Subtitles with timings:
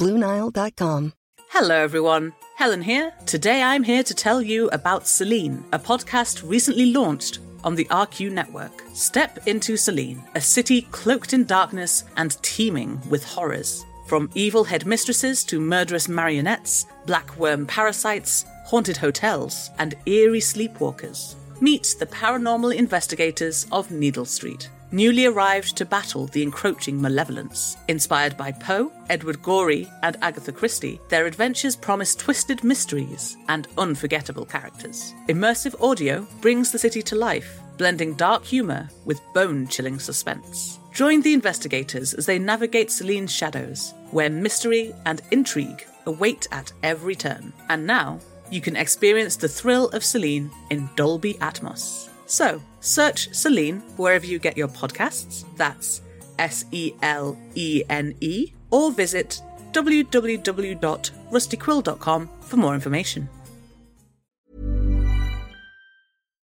[0.00, 1.12] BlueNile.com.
[1.50, 2.32] Hello, everyone.
[2.56, 3.12] Helen here.
[3.26, 8.32] Today I'm here to tell you about Selene, a podcast recently launched on the RQ
[8.32, 8.82] network.
[8.94, 13.84] Step into Selene, a city cloaked in darkness and teeming with horrors.
[14.06, 21.34] From evil headmistresses to murderous marionettes, black worm parasites, haunted hotels, and eerie sleepwalkers.
[21.60, 27.76] Meet the paranormal investigators of Needle Street, newly arrived to battle the encroaching malevolence.
[27.88, 34.44] Inspired by Poe, Edward Gorey, and Agatha Christie, their adventures promise twisted mysteries and unforgettable
[34.44, 35.14] characters.
[35.28, 40.78] Immersive audio brings the city to life, blending dark humour with bone chilling suspense.
[40.92, 47.14] Join the investigators as they navigate Selene's shadows, where mystery and intrigue await at every
[47.14, 47.52] turn.
[47.68, 52.09] And now, you can experience the thrill of Celine in Dolby Atmos.
[52.30, 55.44] So, search Selene wherever you get your podcasts.
[55.56, 56.00] That's
[56.38, 63.28] S E L E N E, or visit www.rustyquill.com for more information.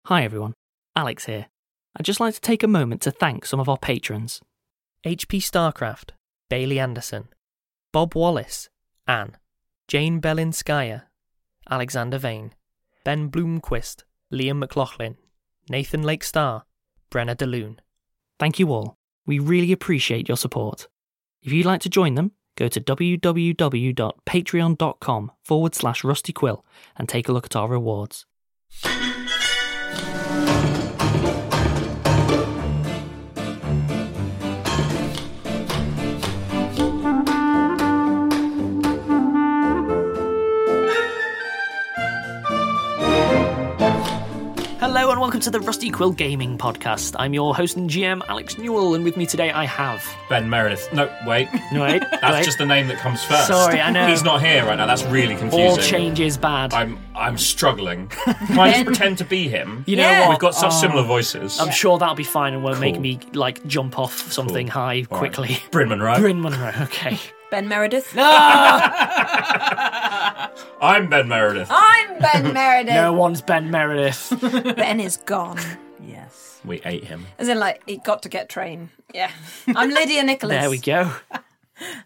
[0.06, 0.55] Hi everyone,
[0.94, 1.48] Alex here.
[1.94, 4.40] I'd just like to take a moment to thank some of our patrons
[5.05, 6.12] HP Starcraft,
[6.48, 7.28] Bailey Anderson,
[7.92, 8.70] Bob Wallace,
[9.06, 9.36] Anne,
[9.89, 11.02] Jane Belinskaya,
[11.68, 12.55] Alexander Vane,
[13.05, 15.18] Ben Bloomquist, Liam McLaughlin,
[15.68, 16.64] Nathan Lake Star,
[17.10, 17.78] Brenna DeLune.
[18.38, 18.96] Thank you all.
[19.27, 20.88] We really appreciate your support.
[21.42, 26.62] If you'd like to join them, go to www.patreon.com forward slash rustyquill
[26.96, 28.27] and take a look at our rewards.
[45.36, 47.14] Welcome to the Rusty Quill Gaming Podcast.
[47.19, 50.02] I'm your host and GM, Alex Newell, and with me today I have.
[50.30, 50.91] Ben Meredith.
[50.95, 51.47] No, wait.
[51.73, 52.01] No, wait.
[52.11, 52.45] That's wait.
[52.47, 53.48] just the name that comes first.
[53.48, 54.07] Sorry, I know.
[54.07, 54.86] He's not here right now.
[54.86, 55.69] That's really confusing.
[55.69, 56.73] All change is bad.
[56.73, 58.08] I'm I'm struggling.
[58.25, 59.85] Can I just pretend to be him?
[59.86, 60.20] You know Yeah.
[60.23, 60.30] what?
[60.30, 60.80] We've got such Oh.
[60.80, 61.61] similar voices.
[61.61, 65.19] I'm sure that'll be fine and won't make me like jump off something high All
[65.20, 65.33] right.
[65.33, 65.58] quickly.
[65.70, 66.19] Bryn Monroe.
[66.19, 67.19] Bryn Monroe, okay.
[67.51, 68.14] Ben Meredith.
[68.14, 68.23] No!
[70.80, 71.68] I'm Ben Meredith.
[71.70, 72.95] I'm Ben Meredith.
[72.95, 74.33] No one's Ben Meredith.
[74.77, 75.58] Ben is gone.
[76.05, 76.61] Yes.
[76.64, 77.27] We ate him.
[77.39, 78.90] As in, like, he got to get train.
[79.14, 79.30] Yeah.
[79.74, 80.61] I'm Lydia Nicholas.
[80.61, 81.12] there we go.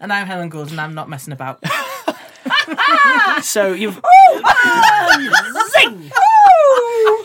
[0.01, 1.63] And I'm Helen Goalen, and I'm not messing about.
[3.43, 6.11] So you've Oh, zing.
[6.13, 6.30] Oh!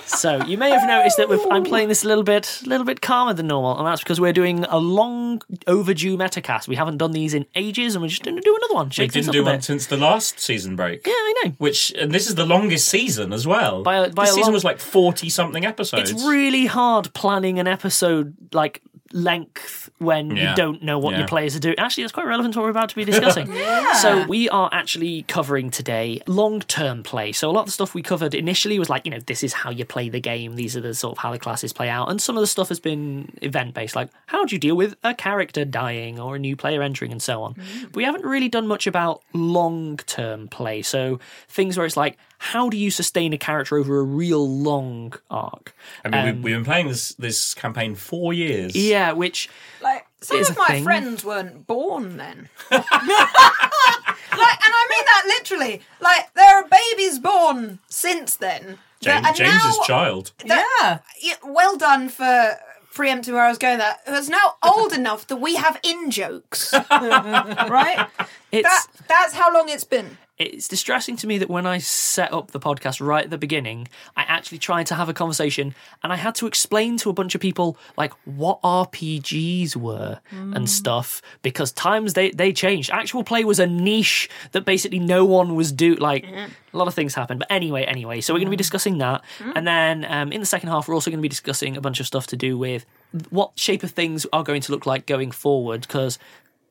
[0.07, 3.01] So you may have noticed that I'm playing this a little bit, a little bit
[3.01, 6.67] calmer than normal, and that's because we're doing a long overdue metacast.
[6.67, 8.87] We haven't done these in ages, and we're just going to do another one.
[8.87, 11.05] We Shake things didn't do one since the last season break.
[11.05, 11.51] Yeah, I know.
[11.57, 13.83] Which and this is the longest season as well.
[13.83, 16.11] By a- by this season long- was like forty something episodes.
[16.11, 18.81] It's really hard planning an episode like
[19.15, 20.49] length when Yeah.
[20.51, 21.19] you don't know what Yeah.
[21.19, 21.75] your players are doing.
[21.79, 23.49] Actually, that's quite relevant to what we're about to be discussing.
[24.01, 27.31] So we are actually covering today long-term play.
[27.31, 29.53] So a lot of the stuff we covered initially was like, you know, this is
[29.53, 30.55] how you play the game.
[30.57, 32.09] These are the sort of how the classes play out.
[32.11, 35.13] And some of the stuff has been event-based, like how do you deal with a
[35.13, 37.55] character dying or a new player entering and so on.
[37.83, 40.81] But we haven't really done much about long-term play.
[40.81, 45.13] So things where it's like, how do you sustain a character over a real long
[45.29, 45.75] arc?
[46.03, 48.75] I mean, Um, we've, we've been playing this this campaign four years.
[48.75, 49.49] Yeah, which
[49.81, 50.83] Like, some Is of a my thing.
[50.83, 52.49] friends weren't born then.
[52.71, 55.81] like, and I mean that literally.
[55.99, 58.77] Like, there are babies born since then.
[59.01, 60.31] James, that are James's now- child.
[60.45, 62.57] that- yeah, well done for
[62.93, 63.77] preempting where I was going.
[63.77, 68.07] That who's now old enough that we have in jokes, right?
[68.51, 70.17] It's That, that's how long it's been.
[70.37, 73.87] It's distressing to me that when I set up the podcast right at the beginning,
[74.17, 75.73] I actually tried to have a conversation
[76.03, 80.53] and I had to explain to a bunch of people like what RPGs were and
[80.53, 80.67] mm.
[80.67, 82.89] stuff because times they they changed.
[82.89, 86.93] Actual play was a niche that basically no one was do like a lot of
[86.93, 87.39] things happened.
[87.39, 88.57] But anyway, anyway, so we're going to be mm.
[88.57, 89.53] discussing that, mm.
[89.55, 92.01] and then um, in the second half, we're also going to be discussing a bunch
[92.01, 92.85] of stuff to do with
[93.29, 96.19] what shape of things are going to look like going forward because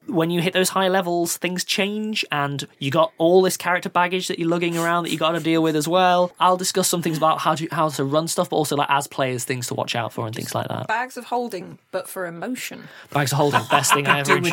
[0.06, 4.29] when you hit those high levels, things change, and you got all this character baggage
[4.29, 6.33] that you're lugging around that you got to deal with as well.
[6.39, 9.06] I'll discuss some things about how to how to run stuff, but also like as
[9.06, 10.87] players, things to watch out for and things like that.
[10.89, 12.89] Bags of holding, but for emotion.
[13.12, 14.47] Bags of holding, best thing I ever do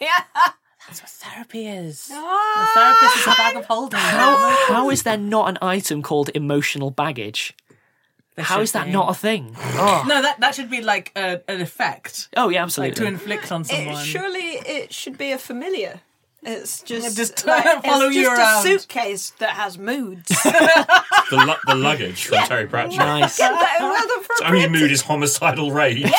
[0.00, 0.24] yeah.
[0.90, 2.08] That's what therapy is.
[2.08, 4.00] The therapist is a bag of holding.
[4.00, 7.54] how, how is there not an item called emotional baggage?
[8.36, 8.92] There How that be.
[8.92, 9.54] not a thing?
[9.58, 12.94] Oh, No, that that should be like a, an effect, oh yeah, like absolutely.
[12.96, 14.04] to inflict on It, someone.
[14.04, 16.00] surely it should be a familiar.
[16.42, 18.58] It's just, just like, follow it's you just around.
[18.58, 20.30] a suitcase that has moods.
[21.30, 22.98] The, lu- the luggage from Terry Pratchett.
[22.98, 23.38] nice.
[23.40, 26.10] Its only mood is homicidal rage.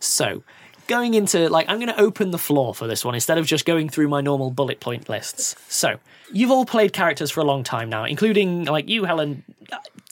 [0.00, 0.42] So,
[0.86, 3.64] going into like, I'm going to open the floor for this one instead of just
[3.64, 5.54] going through my normal bullet point lists.
[5.68, 5.98] So,
[6.32, 9.42] you've all played characters for a long time now, including like you, Helen.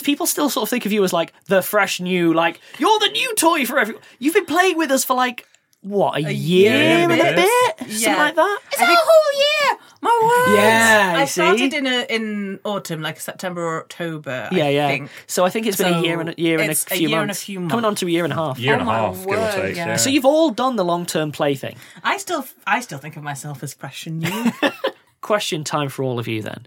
[0.02, 3.08] People still sort of think of you as like the fresh new, like you're the
[3.08, 4.02] new toy for everyone.
[4.18, 5.46] You've been playing with us for like
[5.80, 7.78] what a, year, year and and a a bit, bit.
[7.90, 8.16] something Yeah.
[8.16, 8.58] like that.
[8.70, 9.78] It's a whole year.
[10.00, 10.56] My word.
[10.56, 14.48] Yeah, I you started in a, in autumn, like September or October.
[14.52, 14.88] yeah, I yeah.
[14.88, 15.10] Think.
[15.26, 17.08] So I think it's been a year and a year and a it's a few
[17.08, 17.70] year and a months.
[17.72, 18.58] Coming on to a year and a half.
[18.60, 19.76] Year and a Oh my half, give or take.
[19.76, 19.86] yeah.
[19.88, 19.96] Yeah.
[19.96, 21.76] So you've all done the long term play thing.
[22.04, 24.52] I still I still think of myself as fresh and new.
[25.20, 26.66] question time for all of you then.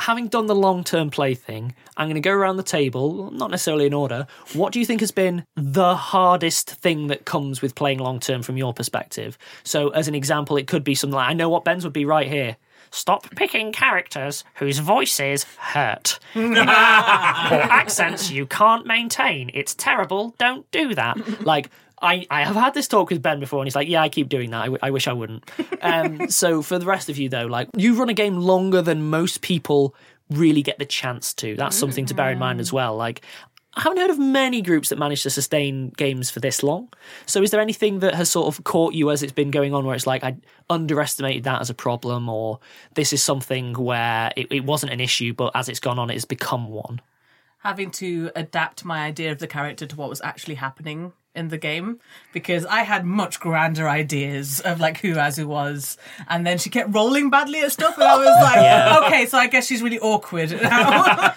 [0.00, 3.50] Having done the long term play thing, I'm going to go around the table, not
[3.50, 4.26] necessarily in order.
[4.52, 8.42] What do you think has been the hardest thing that comes with playing long term
[8.42, 9.38] from your perspective?
[9.64, 12.04] So, as an example, it could be something like I know what Ben's would be
[12.04, 12.56] right here.
[12.90, 19.50] Stop picking characters whose voices hurt or accents you can't maintain.
[19.54, 20.34] It's terrible.
[20.38, 21.44] Don't do that.
[21.44, 21.70] Like,
[22.00, 24.28] I, I have had this talk with Ben before, and he's like, "Yeah, I keep
[24.28, 24.60] doing that.
[24.60, 25.50] I, w- I wish I wouldn't."
[25.80, 29.08] Um, so for the rest of you, though, like you run a game longer than
[29.08, 29.94] most people
[30.30, 31.56] really get the chance to.
[31.56, 32.96] That's something to bear in mind as well.
[32.96, 33.22] Like.
[33.78, 36.88] I haven't heard of many groups that manage to sustain games for this long.
[37.26, 39.84] So, is there anything that has sort of caught you as it's been going on
[39.84, 40.38] where it's like, I
[40.70, 42.58] underestimated that as a problem, or
[42.94, 46.14] this is something where it, it wasn't an issue, but as it's gone on, it
[46.14, 47.02] has become one?
[47.58, 51.58] Having to adapt my idea of the character to what was actually happening in the
[51.58, 52.00] game
[52.32, 55.96] because I had much grander ideas of like who Azu was,
[56.28, 59.00] and then she kept rolling badly at stuff, and I was like, Yeah.
[59.06, 61.32] okay, so I guess she's really awkward now.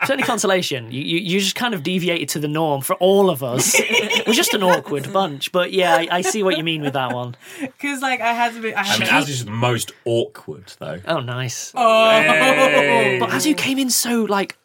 [0.00, 0.90] It's only consolation.
[0.92, 3.80] You, you you just kind of deviated to the norm for all of us.
[4.26, 7.12] We're just an awkward bunch, but yeah, I, I see what you mean with that
[7.14, 7.36] one.
[7.60, 9.92] Because like I had to be, I I had mean, to as is the most
[10.04, 11.00] awkward, though.
[11.06, 11.72] Oh, nice.
[11.72, 13.18] Hey.
[13.20, 14.56] But as you came in so like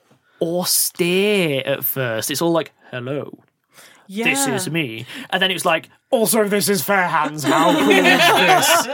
[0.42, 3.38] austere at first, it's all like, "Hello,
[4.08, 4.26] yeah.
[4.26, 7.90] this is me," and then it was like, "Also, this is Fair Hands." How cool
[7.90, 8.88] is this?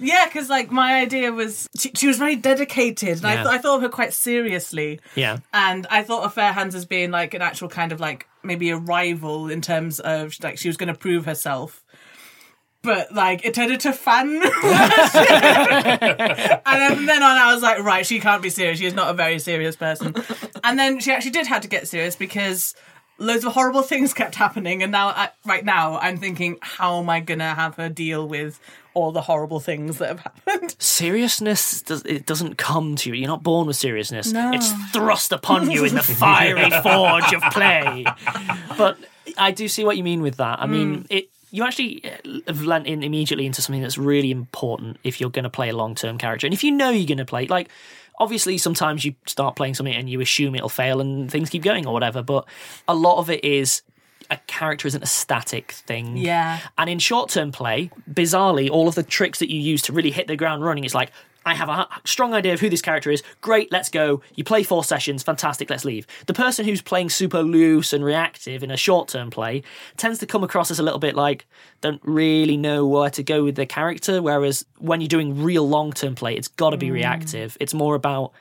[0.00, 3.58] Yeah, because like my idea was she, she was very dedicated, and I, th- I
[3.58, 5.00] thought of her quite seriously.
[5.14, 5.38] Yeah.
[5.52, 8.70] and I thought of Fair Hands as being like an actual kind of like maybe
[8.70, 11.82] a rival in terms of like she was going to prove herself.
[12.82, 14.42] But like it turned into fan, and
[16.64, 18.78] then, then on I was like, right, she can't be serious.
[18.78, 20.14] She is not a very serious person.
[20.62, 22.76] And then she actually did have to get serious because
[23.18, 24.82] loads of horrible things kept happening.
[24.82, 28.60] And now, I, right now, I'm thinking, how am I gonna have her deal with
[28.94, 30.76] all the horrible things that have happened?
[30.80, 33.16] Seriousness does it doesn't come to you.
[33.16, 34.32] You're not born with seriousness.
[34.34, 38.06] It's thrust upon you in the fiery forge of play.
[38.76, 38.98] But
[39.36, 40.60] I do see what you mean with that.
[40.60, 44.98] I mean, it you actually uh, have lent in immediately into something that's really important
[45.04, 47.18] if you're going to play a long term character, and if you know you're going
[47.18, 47.70] to play like.
[48.18, 51.86] Obviously, sometimes you start playing something and you assume it'll fail and things keep going
[51.86, 52.46] or whatever, but
[52.88, 53.82] a lot of it is
[54.30, 56.16] a character isn't a static thing.
[56.16, 56.60] Yeah.
[56.78, 60.10] And in short term play, bizarrely, all of the tricks that you use to really
[60.10, 61.12] hit the ground running, it's like,
[61.46, 63.22] I have a strong idea of who this character is.
[63.40, 64.20] Great, let's go.
[64.34, 66.04] You play four sessions, fantastic, let's leave.
[66.26, 69.62] The person who's playing super loose and reactive in a short term play
[69.96, 71.46] tends to come across as a little bit like,
[71.80, 74.20] don't really know where to go with their character.
[74.20, 76.94] Whereas when you're doing real long term play, it's got to be hmm.
[76.94, 77.56] reactive.
[77.60, 78.32] It's more about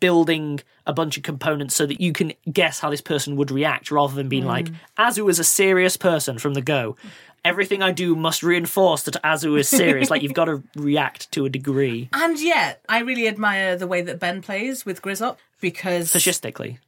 [0.00, 3.90] building a bunch of components so that you can guess how this person would react
[3.90, 4.74] rather than being like hmm.
[4.98, 6.96] Azu is a serious person from the go.
[7.44, 10.10] Everything I do must reinforce that Azu is serious.
[10.10, 12.08] like you've got to react to a degree.
[12.12, 16.78] And yet, I really admire the way that Ben plays with Grizzop because Fascistically.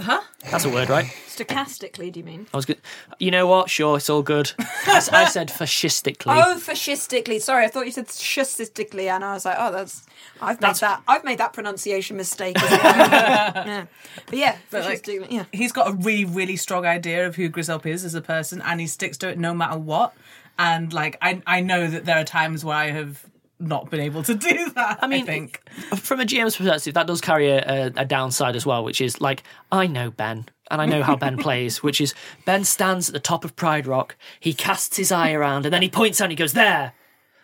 [0.00, 0.20] Huh?
[0.50, 1.04] That's a word, right?
[1.28, 2.46] Stochastically, do you mean?
[2.52, 2.78] I was good.
[3.18, 3.68] You know what?
[3.68, 4.52] Sure, it's all good.
[4.86, 6.34] I said fascistically.
[6.36, 7.38] Oh, fascistically.
[7.38, 10.06] Sorry, I thought you said fascistically, and I was like, oh, that's
[10.40, 11.02] I've made that.
[11.06, 12.56] I've made that pronunciation mistake.
[12.62, 12.80] As well.
[13.66, 13.86] yeah.
[14.26, 15.34] But yeah, But, like, fascistically.
[15.34, 15.44] yeah.
[15.52, 18.80] He's got a really, really strong idea of who Grizzop is as a person, and
[18.80, 20.14] he sticks to it no matter what.
[20.58, 23.24] And like, I, I know that there are times where I have
[23.60, 24.98] not been able to do that.
[25.02, 25.60] I mean, think
[25.96, 29.20] From a GM's perspective, that does carry a, a, a downside as well, which is
[29.20, 30.46] like, I know Ben.
[30.70, 32.14] And I know how Ben plays, which is
[32.44, 35.82] Ben stands at the top of Pride Rock, he casts his eye around, and then
[35.82, 36.92] he points out and he goes, There!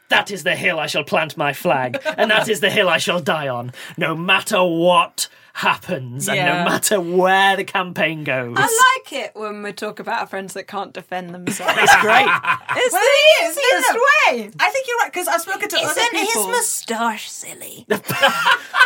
[0.08, 2.98] That is the hill I shall plant my flag, and that is the hill I
[2.98, 6.62] shall die on, no matter what happens, and Yeah.
[6.64, 8.54] no matter where the campaign goes.
[8.58, 8.62] I
[9.02, 11.72] like it when we talk about our friends that can't defend themselves.
[11.78, 12.28] It's great.
[12.78, 14.00] It's Well, the it is, easiest no,
[14.36, 14.50] way.
[14.60, 16.48] I think you're right because I've spoken to other Isn't his people.
[16.48, 17.86] moustache silly?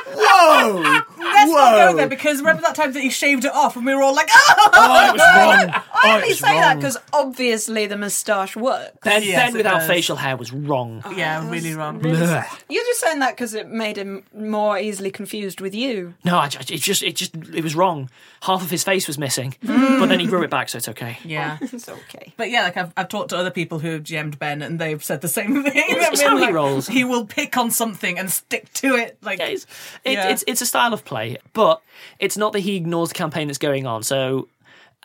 [0.07, 0.81] Whoa!
[1.19, 3.95] Let's not go there because remember that time that he shaved it off and we
[3.95, 5.71] were all like, oh, Oh, it was wrong.
[5.71, 8.97] I Oh, only it was say that because obviously the moustache works.
[9.03, 9.89] Ben, Yes, ben it without does.
[9.89, 11.03] facial hair was wrong.
[11.05, 12.01] Oh, yeah, really wrong.
[12.01, 12.47] Blech.
[12.69, 16.15] You're just saying that because it made him more easily confused with you.
[16.25, 18.11] No, I, ju- it just, it just, it was wrong.
[18.43, 21.19] Half of his face was missing, but then he grew it back, so it's okay.
[21.25, 21.59] Yeah.
[21.73, 22.33] It's okay.
[22.37, 25.03] But yeah, like I've, I've talked to other people who have GM'd Ben and they've
[25.03, 25.73] said the same thing.
[25.75, 26.87] It's I how he like, rolls.
[26.89, 29.17] He will pick on something and stick to it.
[29.23, 29.67] Like, Yeah, it's,
[30.05, 30.29] it, Yeah.
[30.29, 31.81] it's it's a style of play, but
[32.19, 34.03] it's not that he ignores the campaign that's going on.
[34.03, 34.49] So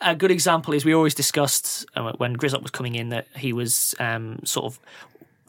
[0.00, 3.52] a good example is we always discussed uh, when Grizzop was coming in that he
[3.52, 4.80] was um, sort of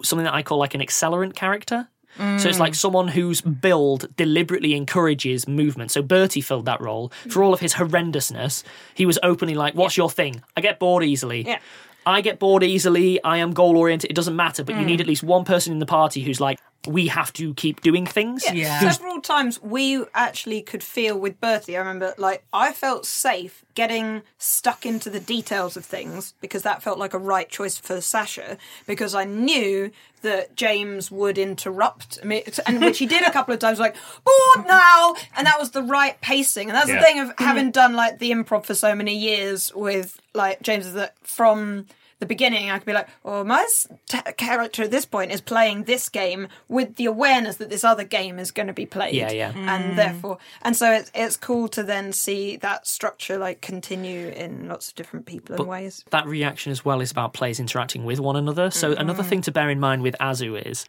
[0.03, 1.87] something that I call like an accelerant character.
[2.17, 5.91] So it's like someone whose build deliberately encourages movement.
[5.91, 7.11] So Bertie filled that role.
[7.29, 10.43] For all of his horrendousness, he was openly like, What's your thing?
[10.55, 11.43] I get bored easily.
[11.43, 11.59] Yeah.
[12.05, 13.21] I get bored easily.
[13.21, 14.09] I am goal oriented.
[14.09, 14.85] It doesn't matter, but you mm.
[14.85, 16.57] need at least one person in the party who's like,
[16.87, 18.43] we have to keep doing things.
[18.51, 18.79] Yeah.
[18.91, 21.75] Several times we actually could feel with Bertie.
[21.75, 26.81] I remember, like, I felt safe getting stuck into the details of things because that
[26.81, 29.91] felt like a right choice for Sasha because I knew
[30.21, 34.67] that James would interrupt me, and which he did a couple of times, like, bored
[34.67, 35.13] now!
[35.35, 36.69] And that was the right pacing.
[36.69, 36.95] And that's Yeah.
[36.99, 37.43] the thing of mm-hmm.
[37.43, 41.85] having done, like, the improv for so many years with, like, James, is that from
[42.19, 45.41] the beginning, I could be like, "Oh, my s- t- character at this point is
[45.41, 49.13] playing this game with the awareness that this other game is going to be played."
[49.13, 49.53] Yeah, yeah.
[49.55, 49.95] and mm.
[49.95, 54.89] therefore, and so it's it's cool to then see that structure like continue in lots
[54.89, 56.03] of different people and ways.
[56.09, 58.71] that reaction as well is about players interacting with one another.
[58.71, 59.01] So mm-hmm.
[59.01, 60.85] another thing to bear in mind with Azu is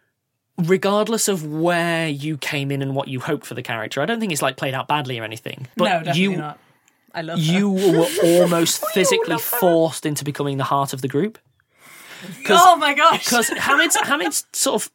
[0.57, 4.19] regardless of where you came in and what you hoped for the character, I don't
[4.19, 5.67] think it's like played out badly or anything.
[5.75, 6.59] But no, definitely you not.
[7.13, 11.37] I love you were almost physically forced into becoming the heart of the group.
[12.49, 13.25] Oh my gosh.
[13.25, 14.91] Because Hamid's Hamid's sort of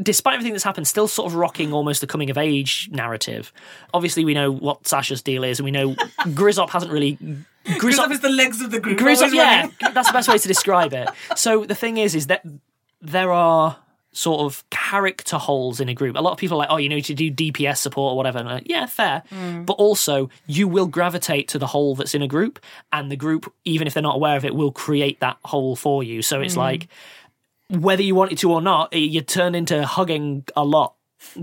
[0.00, 3.52] despite everything that's happened, still sort of rocking almost the coming of age narrative.
[3.92, 5.94] Obviously, we know what Sasha's deal is, and we know
[6.28, 7.16] Grizzop hasn't really.
[7.64, 8.98] Grizzop is the legs of the group.
[8.98, 11.08] Grizzop, yeah, that's the best way to describe it.
[11.36, 12.44] So the thing is, is that
[13.00, 13.76] there are
[14.12, 16.16] sort of character holes in a group.
[16.16, 18.38] A lot of people are like, oh, you need to do DPS support or whatever.
[18.38, 19.22] And like, yeah, fair.
[19.30, 19.64] Mm.
[19.64, 22.60] But also, you will gravitate to the hole that's in a group,
[22.92, 26.02] and the group, even if they're not aware of it, will create that hole for
[26.02, 26.22] you.
[26.22, 26.58] So it's mm.
[26.58, 26.88] like,
[27.70, 30.94] whether you wanted to or not, you turn into hugging a lot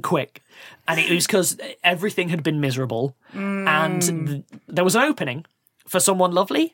[0.04, 0.44] quick.
[0.88, 4.28] And it was because everything had been miserable, and mm.
[4.28, 5.46] th- there was an opening
[5.88, 6.74] for someone lovely.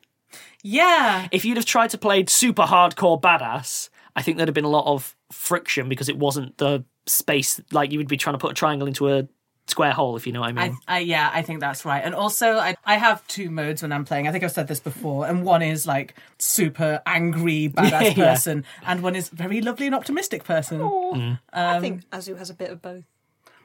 [0.62, 1.28] Yeah.
[1.30, 4.68] If you'd have tried to play super hardcore badass, I think there'd have been a
[4.68, 8.50] lot of friction because it wasn't the space like you would be trying to put
[8.50, 9.28] a triangle into a
[9.68, 10.78] square hole, if you know what I mean.
[10.86, 12.02] I, I, yeah, I think that's right.
[12.04, 14.28] And also, I, I have two modes when I'm playing.
[14.28, 15.26] I think I've said this before.
[15.26, 18.14] And one is like super angry, badass Yeah, yeah.
[18.14, 20.80] person, and one is very lovely and optimistic person.
[20.80, 21.38] Mm.
[21.52, 23.04] I think Azu has a bit of both.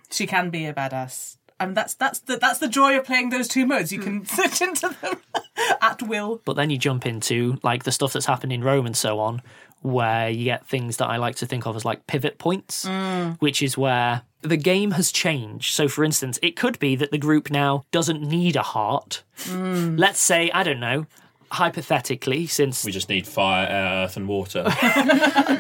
[0.10, 1.38] She can be a badass.
[1.60, 3.94] And that's that's the that's the joy of playing those two modes.
[3.94, 5.22] You can switch into them
[5.82, 6.42] at will.
[6.44, 9.44] But then you jump into like the stuff that's happened in Rome and so on,
[9.82, 13.38] where you get things that I like to think of as like pivot points, mm.
[13.40, 15.74] which is where the game has changed.
[15.74, 19.24] So, for instance, it could be that the group now doesn't need a heart.
[19.46, 20.00] Mm.
[20.00, 21.06] Let's say, I don't know,
[21.52, 24.66] hypothetically, since We just need fire, air, earth, and water.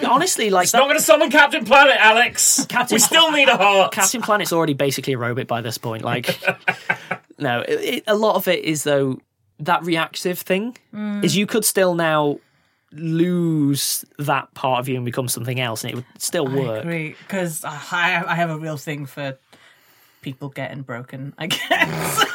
[0.07, 2.65] honestly, like It's not going to summon Captain Planet, Alex.
[2.67, 3.91] Captain- we still need a heart.
[3.91, 6.03] Captain Planet's already basically a robot by this point.
[6.03, 6.41] Like,
[7.37, 9.19] no, it, it, a lot of it is though
[9.59, 11.23] that reactive thing mm.
[11.23, 12.39] is you could still now
[12.93, 16.85] lose that part of you and become something else, and it would still work.
[16.85, 19.37] because I I have a real thing for
[20.21, 21.33] people getting broken.
[21.37, 22.25] I guess.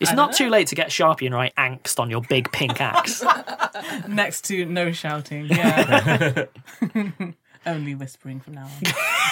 [0.00, 3.22] It's not too late to get Sharpie and write angst on your big pink axe.
[4.08, 5.46] Next to no shouting.
[5.46, 6.46] Yeah.
[7.66, 8.68] Only whispering from now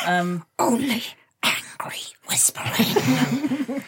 [0.06, 0.18] on.
[0.20, 1.02] Um, Only
[1.42, 3.82] angry whispering.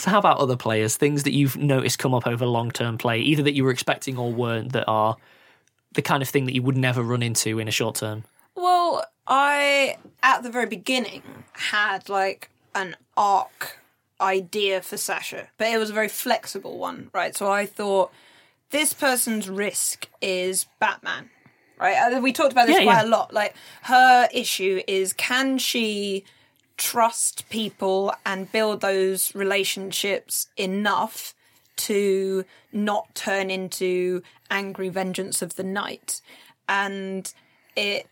[0.00, 0.96] So, how about other players?
[0.96, 4.16] Things that you've noticed come up over long term play, either that you were expecting
[4.16, 5.16] or weren't, that are
[5.92, 8.24] the kind of thing that you would never run into in a short term?
[8.54, 13.78] Well, I at the very beginning had like an arc
[14.20, 17.36] idea for Sasha, but it was a very flexible one, right?
[17.36, 18.10] So I thought
[18.70, 21.28] this person's risk is Batman,
[21.78, 22.12] right?
[22.14, 23.08] Uh, We talked about this Yeah, quite yeah.
[23.08, 23.34] a lot.
[23.34, 26.24] Like her issue is can she
[26.80, 31.34] trust people and build those relationships enough
[31.76, 36.22] to not turn into angry vengeance of the night
[36.68, 37.34] and
[37.76, 38.06] it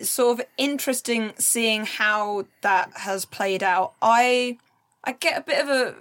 [0.00, 3.92] sort of interesting seeing how that has played out.
[4.02, 4.58] I
[5.04, 5.94] I get a bit of a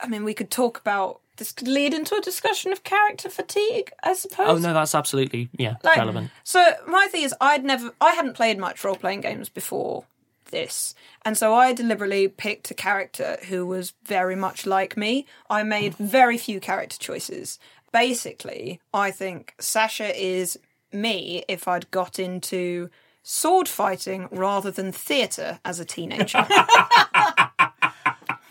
[0.00, 3.90] I mean we could talk about this could lead into a discussion of character fatigue,
[4.04, 4.46] I suppose.
[4.46, 6.30] Oh, no, that's absolutely, yeah, Like, relevant.
[6.44, 10.04] So my thing is I'd never I hadn't played much role playing games before
[10.50, 10.94] this.
[11.24, 15.26] And so I deliberately picked a character who was very much like me.
[15.48, 17.58] I made very few character choices.
[17.92, 20.58] Basically, I think Sasha is
[20.92, 22.90] me if I'd got into
[23.22, 26.42] sword fighting rather than theatre as a teenager.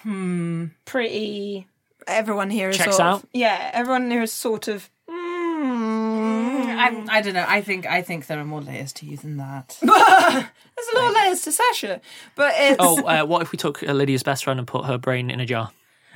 [0.03, 0.65] hmm.
[0.85, 1.67] Pretty.
[2.07, 3.23] Everyone here is Checks sort out.
[3.23, 4.89] Of, yeah, everyone here is sort of.
[6.79, 7.45] Mm, I, I don't know.
[7.47, 9.77] I think I think there are more layers to you than that.
[9.81, 12.01] There's a lot of layers to Sasha,
[12.35, 14.97] but it's Oh, uh, what if we took uh, Lydia's best friend and put her
[14.97, 15.71] brain in a jar?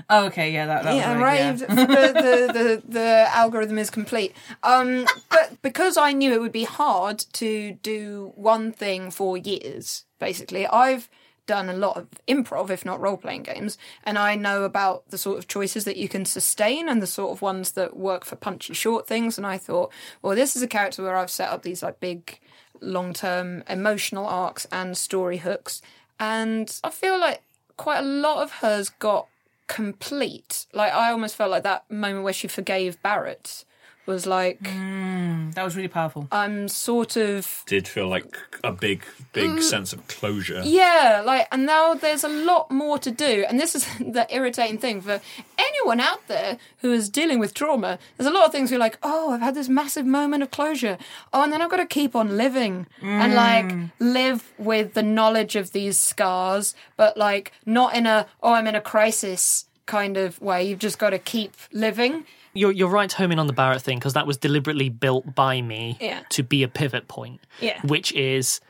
[0.10, 1.38] Oh, okay, yeah, that, that yeah, was right.
[1.38, 1.52] yeah.
[1.54, 4.34] the, the, the the algorithm is complete.
[4.64, 10.06] Um, but because I knew it would be hard to do one thing for years,
[10.20, 11.10] basically, I've
[11.46, 15.18] done a lot of improv, if not role playing games, and I know about the
[15.18, 18.36] sort of choices that you can sustain and the sort of ones that work for
[18.36, 19.38] punchy short things.
[19.38, 22.40] And I thought, well, this is a character where I've set up these like big,
[22.82, 25.82] long term emotional arcs and story hooks,
[26.20, 27.42] and I feel like
[27.78, 29.28] quite a lot of hers got
[29.68, 30.66] complete.
[30.74, 33.66] Like I almost felt like that moment where she forgave Barrett
[34.06, 36.28] was like mm, That was really powerful.
[36.32, 39.62] I'm sort of Did feel like a big, big mm.
[39.62, 40.62] sense of closure.
[40.64, 43.46] yeah, like and now there's a lot more to do.
[43.48, 45.22] And this is the irritating thing for
[45.58, 48.00] anyone out there who is dealing with trauma.
[48.18, 50.98] There's a lot of things you're like, oh, I've had this massive moment of closure.
[51.32, 53.36] Oh, and then I've got to keep on living and mm.
[53.36, 58.68] like live with the knowledge of these scars, but like not in a oh, I'm
[58.68, 60.64] in a crisis kind of way.
[60.64, 62.26] You've just got to keep living.
[62.54, 65.34] You're, you're right to home in on the Barrett thing because that was deliberately built
[65.36, 66.22] by me Yeah.
[66.30, 67.42] to be a pivot point.
[67.60, 67.80] Yeah.
[67.82, 68.62] Which is,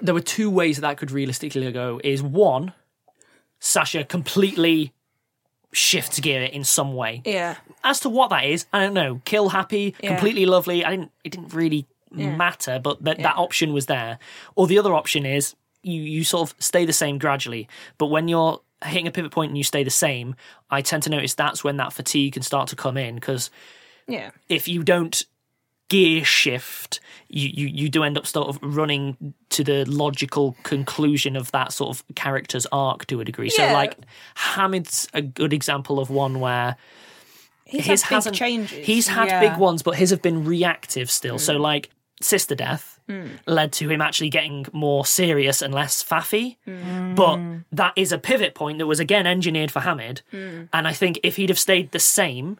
[0.00, 2.00] there were two ways that, that could realistically go.
[2.02, 2.72] Is one,
[3.60, 4.92] Sasha completely
[5.72, 7.22] shifts gear in some way.
[7.24, 7.56] Yeah.
[7.84, 9.20] As to what that is, I don't know.
[9.24, 10.08] Kill happy, Yeah.
[10.14, 10.84] completely lovely.
[10.84, 11.12] I didn't.
[11.24, 14.18] It didn't really matter, but that that option was there.
[14.54, 18.26] Or the other option is you you sort of stay the same gradually, but when
[18.28, 20.34] you're hitting a pivot point and you stay the same,
[20.70, 23.50] I tend to notice that's when that fatigue can start to come in because
[24.06, 24.30] Yeah.
[24.48, 25.22] if you don't
[25.88, 31.36] gear shift, you, you, you do end up sort of running to the logical conclusion
[31.36, 33.50] of that sort of character's arc to a degree.
[33.50, 33.96] So, like,
[34.34, 36.76] Hamid's a good example of one where
[37.64, 38.86] He's his had big changes.
[38.86, 39.40] He's had Yeah.
[39.40, 41.38] big ones, but his have been reactive still.
[41.38, 41.60] So, mm.
[41.60, 43.36] like, Sister Death Hmm.
[43.46, 46.56] led to him actually getting more serious and less faffy.
[46.64, 47.14] Hmm.
[47.14, 47.38] But
[47.70, 50.22] that is a pivot point that was again engineered for Hamid.
[50.32, 50.62] Hmm.
[50.72, 52.58] And I think if he'd have stayed the same,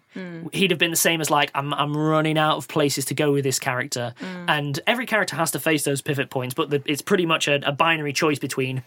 [0.53, 3.33] he'd have been the same as like I'm I'm running out of places to go
[3.33, 4.15] with this character.
[4.21, 4.45] Hmm.
[4.49, 7.67] And every character has to face those pivot points, but the, it's pretty much a,
[7.69, 8.85] a binary choice between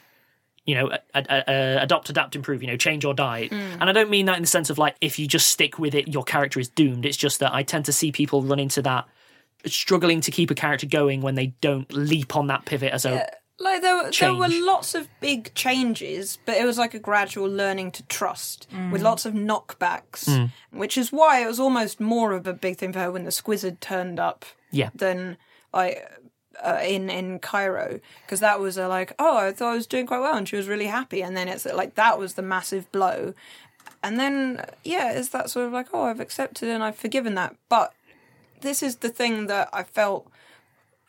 [0.65, 3.47] you know, a, a, a, adopt, adapt, improve, you know, change or die.
[3.51, 5.95] And I don't mean that in the sense of like, if you just stick with
[5.95, 7.07] it, your character is doomed.
[7.07, 9.07] It's just that I tend to see people run into that
[9.65, 13.27] struggling to keep a character going when they don't leap on that pivot as a.
[13.59, 17.47] like there, were- there were lots of big changes, but it was like a gradual
[17.47, 22.47] learning to trust with lots of knockbacks, which is why it was almost more of
[22.47, 24.89] a big thing for her when the Squizzard turned up Yeah.
[24.95, 25.37] than
[25.73, 26.09] like
[26.63, 30.05] uh, in in Cairo because that was a like oh I thought I was doing
[30.05, 32.91] quite well and she was really happy and then it's like that was the massive
[32.91, 33.33] blow
[34.03, 37.55] and then yeah it's that sort of like oh I've accepted and I've forgiven that
[37.69, 37.93] but
[38.61, 40.29] this is the thing that I felt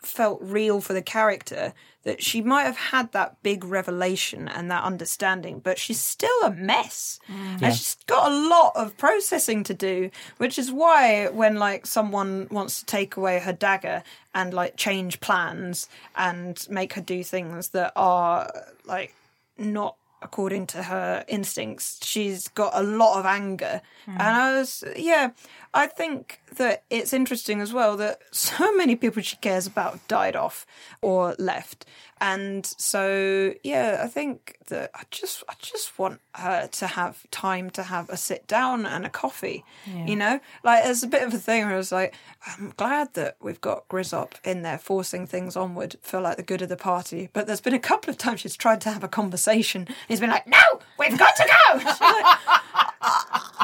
[0.02, 4.82] felt real for the character that she might have had that big revelation and that
[4.82, 7.20] understanding but she's still a mess.
[7.28, 12.48] And she's got a lot of processing to do which is why when like someone
[12.50, 14.02] wants to take away her dagger
[14.34, 15.86] and like change plans
[16.16, 18.50] and make her do things that are
[18.86, 19.14] like
[19.58, 23.80] not according to her instincts, she's got a lot of anger.
[24.04, 24.10] Hmm.
[24.12, 25.30] And I was, yeah,
[25.72, 30.36] I think that it's interesting as well that so many people she cares about died
[30.36, 30.66] off
[31.00, 31.86] or left.
[32.20, 37.70] And so, yeah, I think that I just, I just want her to have time
[37.70, 39.64] to have a sit down and a coffee.
[39.86, 42.14] You know, like there's a bit of a thing where I was like,
[42.46, 46.60] I'm glad that we've got Grizzop in there forcing things onward for like the good
[46.62, 47.30] of the party.
[47.32, 49.86] But there's been a couple of times she's tried to have a conversation.
[49.86, 50.60] And he's been like, No,
[50.98, 51.80] we've got to go.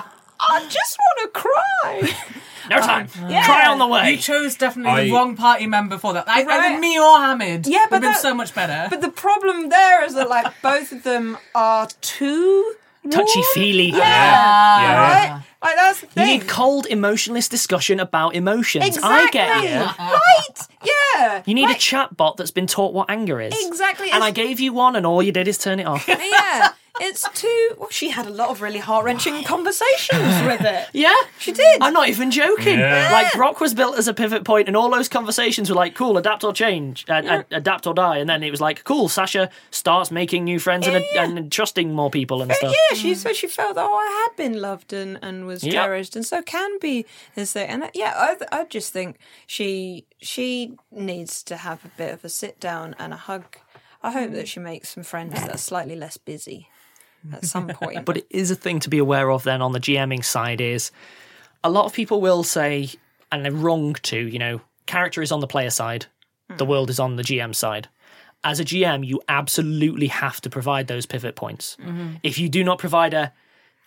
[0.46, 2.32] She's like, I just want to cry.
[2.68, 3.06] No time.
[3.22, 3.44] Uh, yeah.
[3.44, 4.10] Cry on the way.
[4.10, 6.26] You chose definitely I- the wrong party member for that.
[6.26, 6.72] Like, Right.
[6.72, 7.64] Either me or Hamid.
[7.68, 8.88] Yeah, but would been that- so much better.
[8.90, 12.74] But the problem there is that like both of them are too
[13.08, 13.90] Touchy feely.
[13.90, 15.30] Yeah, Yeah.
[15.30, 15.42] right.
[15.62, 16.26] Like that's the You thing.
[16.40, 18.84] need cold, emotionless discussion about emotions.
[18.84, 19.16] exactly.
[19.16, 19.78] I get you.
[20.04, 20.90] Right.
[21.14, 21.42] Yeah.
[21.46, 23.54] You need Like, a chat bot that's been taught what anger is.
[23.64, 24.10] Exactly.
[24.10, 26.08] And I gave you one, and all you did is turn it off.
[26.08, 26.70] Yeah.
[27.00, 27.74] It's too.
[27.78, 30.88] Well, she had a lot of really heart wrenching conversations with it.
[30.92, 31.82] Yeah, She did.
[31.82, 32.78] I'm not even joking.
[32.78, 33.10] Yeah.
[33.12, 36.16] Like Brock was built as a pivot point, and all those conversations were like, "Cool,
[36.16, 39.50] adapt or change, uh, uh, adapt or die." And then it was like, "Cool, Sasha
[39.70, 41.24] starts making new friends and, Yeah.
[41.24, 44.36] and trusting more people and stuff." Yeah, she so she felt that oh, I had
[44.36, 45.72] been loved and, and was Yep.
[45.74, 47.04] cherished, and so can be
[47.34, 47.68] this thing.
[47.68, 52.24] And uh, yeah, I I just think she she needs to have a bit of
[52.24, 53.44] a sit down and a hug.
[54.02, 56.68] I hope that she makes some friends that are slightly less busy
[57.32, 58.04] at some point.
[58.04, 60.90] But it is a thing to be aware of then on the GMing side is
[61.64, 62.90] a lot of people will say,
[63.30, 66.06] and they're wrong to, you know, character is on the player side,
[66.56, 66.70] the hmm.
[66.70, 67.88] world is on the GM side.
[68.44, 71.76] As a GM, you absolutely have to provide those pivot points.
[71.80, 72.16] Mm-hmm.
[72.22, 73.32] If you do not provide a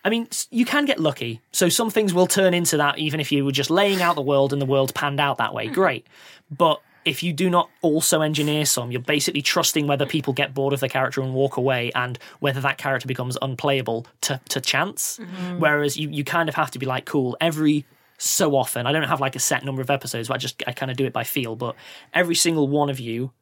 [0.02, 1.42] I mean, you can get lucky.
[1.52, 4.22] So some things will turn into that, even if you were just laying out the
[4.22, 5.66] world and the world panned out that way.
[5.66, 5.74] Hmm.
[5.74, 6.06] Great.
[6.50, 10.72] But if you do not also engineer some, you're basically trusting whether people get bored
[10.72, 15.18] of the character and walk away and whether that character becomes unplayable to, to chance.
[15.18, 15.58] Mm-hmm.
[15.58, 17.86] Whereas you, you kind of have to be like, cool, every
[18.18, 20.72] so often, I don't have like a set number of episodes, but I just I
[20.72, 21.74] kind of do it by feel, but
[22.12, 23.32] every single one of you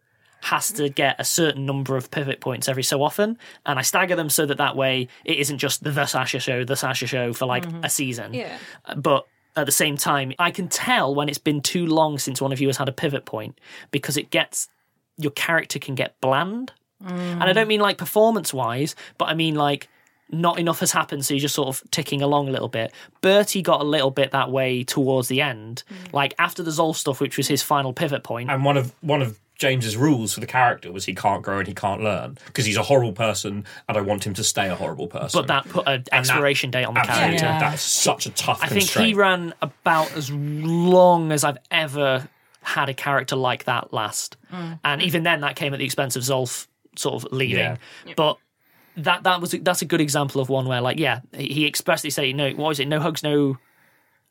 [0.40, 4.14] has to get a certain number of pivot points every so often, and I stagger
[4.14, 7.46] them so that that way it isn't just the Sasha show, the Sasha show for
[7.46, 7.84] like mm-hmm.
[7.84, 8.34] a season.
[8.34, 8.56] Yeah.
[8.96, 9.26] But
[9.58, 12.60] at the same time, I can tell when it's been too long since one of
[12.60, 14.68] you has had a pivot point because it gets
[15.16, 16.72] your character can get bland,
[17.04, 19.88] and I don't mean like performance wise, but I mean like.
[20.30, 22.92] Not enough has happened, so you're just sort of ticking along a little bit.
[23.22, 26.12] Bertie got a little bit that way towards the end, mm.
[26.12, 28.50] like after the Zolf stuff, which was his final pivot point.
[28.50, 31.66] And one of one of James's rules for the character was he can't grow and
[31.66, 34.74] he can't learn because he's a horrible person, and I want him to stay a
[34.76, 35.38] horrible person.
[35.40, 37.46] but that put an And that- expiration date on the absolutely, character.
[37.46, 37.70] Yeah.
[37.70, 38.60] that's such a tough.
[38.62, 42.28] I think he ran about as long as I've ever
[42.62, 44.78] had a character like that last, mm.
[44.84, 46.66] and even then, that came at the expense of Zolf
[46.96, 47.58] sort of leaving.
[47.58, 47.76] Yeah.
[48.16, 48.38] But
[48.96, 52.34] that that was that's a good example of one where, like, yeah, he expressly said,
[52.36, 52.86] "No, what was it?
[52.88, 53.58] No hugs, no."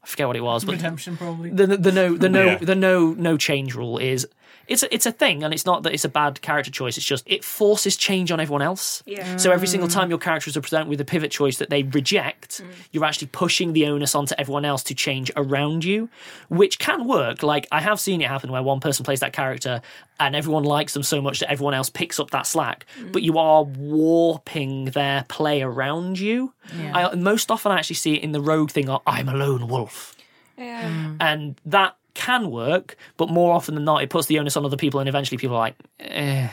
[0.04, 1.50] I forget what it was, but Redemption, probably.
[1.50, 2.58] the the, the no the no Yeah.
[2.58, 4.26] the no no change rule is
[4.68, 7.06] it's a, it's a thing and it's not that it's a bad character choice it's
[7.06, 9.02] just it forces change on everyone else.
[9.06, 9.38] Yeah.
[9.38, 12.62] so every single time your characters are presented with a pivot choice that they reject
[12.62, 12.68] mm.
[12.92, 16.10] you're actually pushing the onus onto everyone else to change around you
[16.50, 17.44] which can work.
[17.44, 19.82] Like i have seen it happen where one person plays that character
[20.20, 23.12] and everyone likes them so much that everyone else picks up that slack mm.
[23.12, 26.54] but you are warping their play around you.
[26.94, 29.68] I, most often i actually see it in the rogue thing of i'm a lone
[29.68, 30.16] wolf.
[30.58, 30.90] Yeah.
[30.90, 31.18] Mm.
[31.20, 34.76] and that can work, but more often than not, it puts the onus on other
[34.78, 36.50] people, and eventually people are like, eh.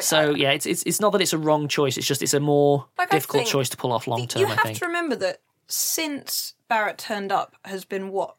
[0.00, 1.96] So yeah, it's it's it's not that it's a wrong choice.
[1.96, 4.46] It's just it's a more Like, difficult choice to pull off long you term.
[4.46, 4.78] I have think.
[4.78, 8.34] to remember that since Barrett turned up has been what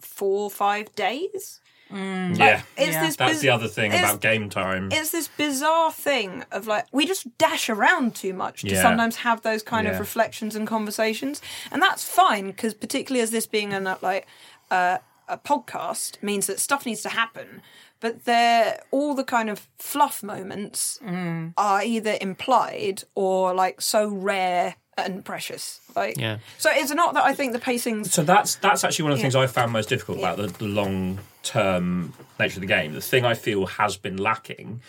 [0.00, 1.60] four or five days.
[1.90, 3.02] Yeah, It's Yeah.
[3.06, 4.88] this that's biz- the other thing about game time.
[4.92, 8.80] It's this bizarre thing of like we just dash around too much to Yeah.
[8.80, 9.94] sometimes have those kind Yeah.
[9.94, 14.26] of reflections and conversations, and that's fine because particularly as this being an uh, like
[14.70, 17.62] uh, a podcast means that stuff needs to happen.
[18.00, 21.54] But they're all the kind of fluff moments Mm.
[21.56, 25.80] are either implied or like so rare and precious.
[25.94, 26.38] Like, Yeah.
[26.58, 28.04] So it's not that I think the pacing.
[28.04, 30.64] So that's that's actually one of the things I found most difficult about the, the
[30.66, 32.92] long term nature of the game.
[32.94, 34.80] The thing I feel has been lacking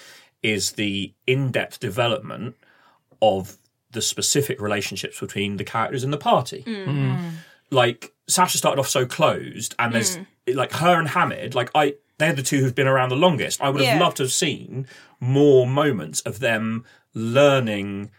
[0.42, 2.56] is the in depth development
[3.22, 3.58] of
[3.92, 6.64] the specific relationships between the characters in the party.
[6.66, 6.86] Mm.
[6.86, 7.18] Mm.
[7.18, 7.32] Mm.
[7.72, 11.56] Like Sasha started off so closed, and there's like her and Hamid.
[11.56, 13.62] Like I, they're the two who've been around the longest.
[13.62, 14.04] I would have Yeah.
[14.04, 14.88] loved to have seen
[15.20, 18.12] more moments of them learning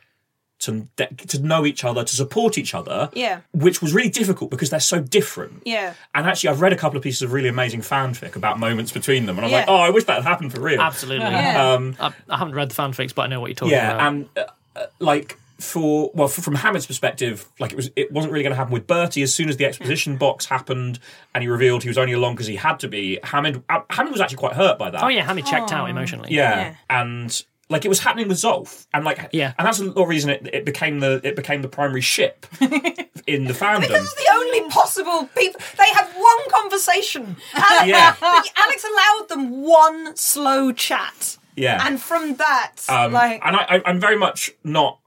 [0.60, 0.88] to
[1.28, 3.10] to know each other, to support each other.
[3.12, 3.40] Yeah.
[3.52, 5.62] which was really difficult because they're so different.
[5.66, 5.94] yeah.
[6.14, 9.26] And actually, I've read a couple of pieces of really amazing fanfic about moments between
[9.26, 10.80] them, and I'm like, oh, I wish that had happened for real.
[10.80, 11.26] Absolutely.
[11.30, 11.72] Yeah.
[11.72, 14.00] Um, I, I haven't read the fanfics, but I know what you're talking yeah, about.
[14.00, 14.44] Yeah, and uh,
[14.76, 18.52] uh, like for well, f from Hamid's perspective, like it was, it wasn't really going
[18.52, 19.22] to happen with Bertie.
[19.22, 20.98] As soon as the exposition box happened
[21.34, 24.12] and he revealed he was only along because he had to be, Hammond uh, Hamid
[24.12, 25.02] was actually quite hurt by that.
[25.02, 26.32] Oh yeah, Hammond checked out emotionally.
[26.32, 29.54] Yeah, and like it was happening with Zolf, and like Yeah.
[29.58, 33.54] and that's the reason it, it became the it became the primary ship in the
[33.54, 33.80] fandom.
[33.80, 37.36] Because the only possible people they had one conversation.
[37.54, 38.14] Alex, Yeah.
[38.22, 41.38] Alex allowed them one slow chat.
[41.56, 41.86] Yeah.
[41.86, 44.98] And from that, Um, like and I, I, I'm very much not.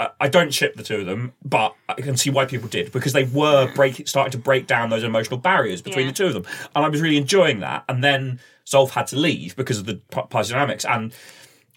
[0.00, 2.92] I- I don't ship the two of them, but I can see why people did
[2.92, 6.12] because they were breaking, starting to break down those emotional barriers between Yeah.
[6.12, 6.44] the two of them,
[6.76, 7.84] and I was really enjoying that.
[7.88, 11.12] And then Zolf had to leave because of the party dynamics, and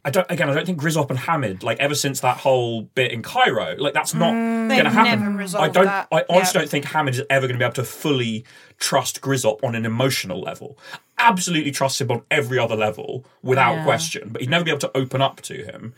[0.03, 0.25] I don't.
[0.31, 3.75] Again, I don't think Grizzop and Hamid, like ever since that whole bit in Cairo,
[3.77, 4.67] like that's not mm.
[4.69, 5.37] going to happen.
[5.37, 5.85] never I don't.
[5.85, 6.07] that.
[6.11, 6.61] I honestly Yeah.
[6.61, 8.43] don't think Hamid is ever going to be able to fully
[8.79, 10.77] trust Grizzop on an emotional level.
[11.19, 13.83] Absolutely trust him on every other level without Yeah.
[13.83, 15.93] question, but he'd never be able to open up to him.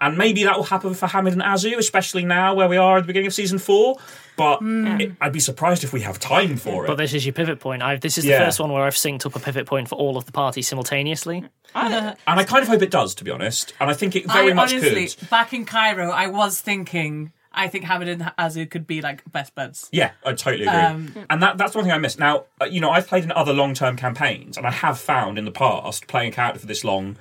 [0.00, 3.02] And maybe that will happen for Hamid and Azu, especially now where we are at
[3.02, 3.96] the beginning of season four.
[4.36, 6.88] But it, I'd be surprised if we have time for it.
[6.88, 7.82] But this is your pivot point.
[7.82, 8.38] I've, this is Yeah.
[8.38, 10.66] the first one where I've synced up a pivot point for all of the parties
[10.66, 11.44] simultaneously.
[11.74, 13.74] and I kind of hope it does, to be honest.
[13.78, 15.30] And I think it very I much honestly, could.
[15.30, 19.54] back in Cairo, I was thinking, I think Hamid and Azu could be like best
[19.54, 19.88] buds.
[19.92, 20.80] Yeah, I totally agree.
[20.80, 22.18] Um, and that, that's one thing I missed.
[22.18, 25.38] Now, uh, you know, I've played in other long term campaigns, and I have found
[25.38, 27.16] in the past playing a character for this long,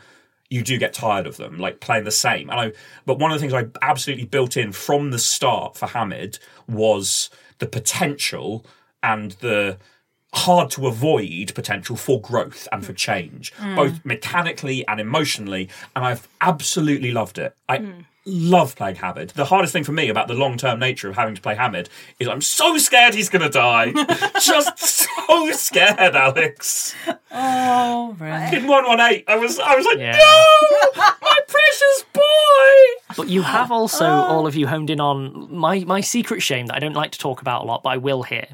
[0.52, 2.50] you do get tired of them, like playing the same.
[2.50, 2.72] And I,
[3.06, 7.30] but one of the things I absolutely built in from the start for Hamid was
[7.60, 8.66] the potential
[9.02, 9.78] and the
[10.34, 13.76] hard to avoid potential for growth and for change, mm.
[13.78, 15.70] both mechanically and emotionally.
[15.96, 17.56] And I've absolutely loved it.
[17.70, 18.06] I mm.
[18.26, 19.30] love playing Hamid.
[19.30, 21.88] The hardest thing for me about the long term nature of having to play Hamid
[22.20, 23.94] is I'm so scared he's going to die.
[24.42, 26.96] Just Oh, so scared, Alex.
[27.32, 28.54] Oh, right.
[28.54, 30.18] In 118, I was, I was like, Yeah.
[30.18, 33.16] no, my precious boy.
[33.18, 33.76] But you have oh.
[33.76, 37.12] also, all of you, honed in on my, my secret shame that I don't like
[37.12, 38.48] to talk about a lot, but I will here,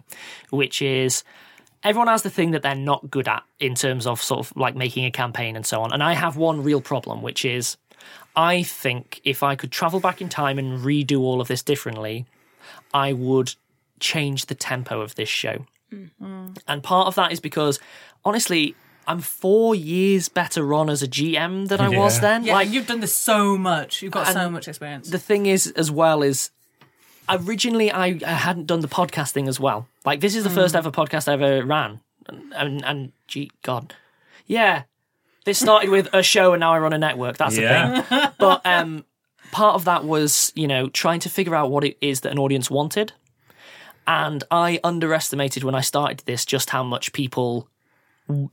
[0.52, 1.24] which is
[1.84, 4.76] everyone has the thing that they're not good at in terms of sort of like
[4.76, 5.94] making a campaign and so on.
[5.94, 7.78] And I have one real problem, which is
[8.36, 12.26] I think if I could travel back in time and redo all of this differently,
[12.94, 13.56] I would
[14.00, 15.66] change the tempo of this show.
[16.68, 17.80] And part of that is because,
[18.26, 18.76] honestly,
[19.08, 22.44] I'm four years better on as a GM than I was then.
[22.44, 24.02] Yeah, like, you've done this so much.
[24.02, 25.10] You've got so much experience.
[25.10, 26.52] the thing is as well is
[27.30, 30.76] originally I, I hadn't done the podcast thing as well like this is the first
[30.78, 33.94] ever podcast i ever ran and, and and gee god
[34.46, 34.84] yeah
[35.44, 37.96] this started with a show and now i run a network that's Yeah.
[37.96, 39.04] the thing but um
[39.52, 42.40] part of that was you know trying to figure out what it is that an
[42.40, 43.12] audience wanted
[44.08, 47.68] and i underestimated when i started this just how much people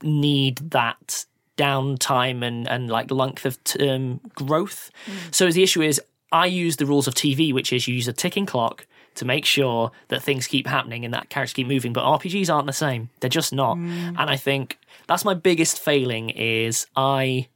[0.01, 1.25] need that
[1.57, 4.91] downtime and, and like length of term growth.
[5.31, 8.13] So the issue is I use the rules of TV, which is you use a
[8.13, 11.93] ticking clock to make sure that things keep happening and that characters keep moving.
[11.93, 13.09] But RPGs aren't the same.
[13.21, 13.77] They're just not.
[13.77, 14.15] Mm.
[14.17, 17.47] And I think that's my biggest failing is I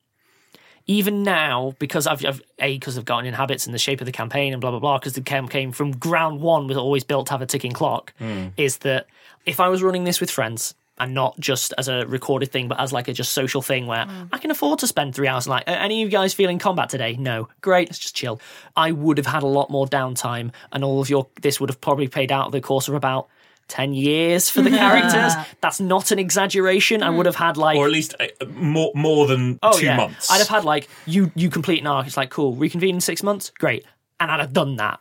[0.89, 4.06] even now, because I've, I've a because I've gotten in habits and the shape of
[4.06, 7.04] the campaign and blah blah blah, because the campaign came from ground one was always
[7.04, 8.12] built to have a ticking clock.
[8.17, 8.47] Hmm.
[8.58, 9.06] Is that
[9.45, 12.80] if I was running this with friends and not just as a recorded thing, but
[12.80, 14.23] as like a just social thing where hmm.
[14.34, 15.47] I can afford to spend three hours.
[15.47, 17.15] Like, are any of you guys feeling combat today?
[17.17, 18.41] No, great, let's just chill.
[18.75, 21.80] I would have had a lot more downtime, and all of your this would have
[21.80, 23.30] probably paid out the course of about.
[23.69, 25.34] 10 years for the characters.
[25.62, 27.01] That's not an exaggeration.
[27.03, 29.95] I would have had like Or at least uh, more more than Oh two yeah,
[29.95, 30.29] months.
[30.29, 32.08] I'd have had like you you complete an arc.
[32.08, 33.86] It's like cool, reconvene in six months, great,
[34.19, 34.99] and I'd have done that.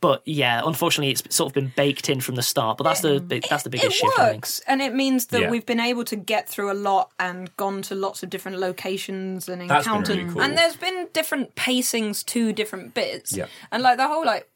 [0.00, 2.78] But yeah, unfortunately, it's sort of been baked in from the start.
[2.78, 4.18] But that's the big, that's the biggest it shift.
[4.18, 4.36] I think.
[4.44, 5.50] works, and it means that Yeah.
[5.50, 9.48] we've been able to get through a lot and gone to lots of different locations
[9.48, 10.18] and That's been encountered.
[10.18, 10.42] really cool.
[10.42, 13.36] And there's been different pacings to different bits.
[13.36, 13.46] Yeah.
[13.72, 14.48] And like the whole like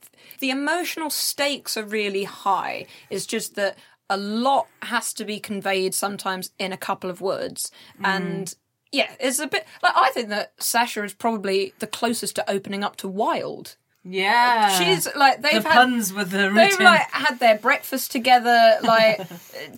[0.43, 2.87] the emotional stakes are really high.
[3.09, 3.79] It's just that
[4.11, 8.07] a lot has to be conveyed sometimes in a couple of words, mm.
[8.07, 8.55] and
[8.91, 12.83] yeah, it's a bit like I think that Sasha is probably the closest to opening
[12.83, 13.77] up to Wild.
[14.05, 14.79] Yeah.
[14.79, 16.55] She's like they've the had puns with the routine.
[16.71, 18.79] They've like had their breakfast together.
[18.83, 19.19] Like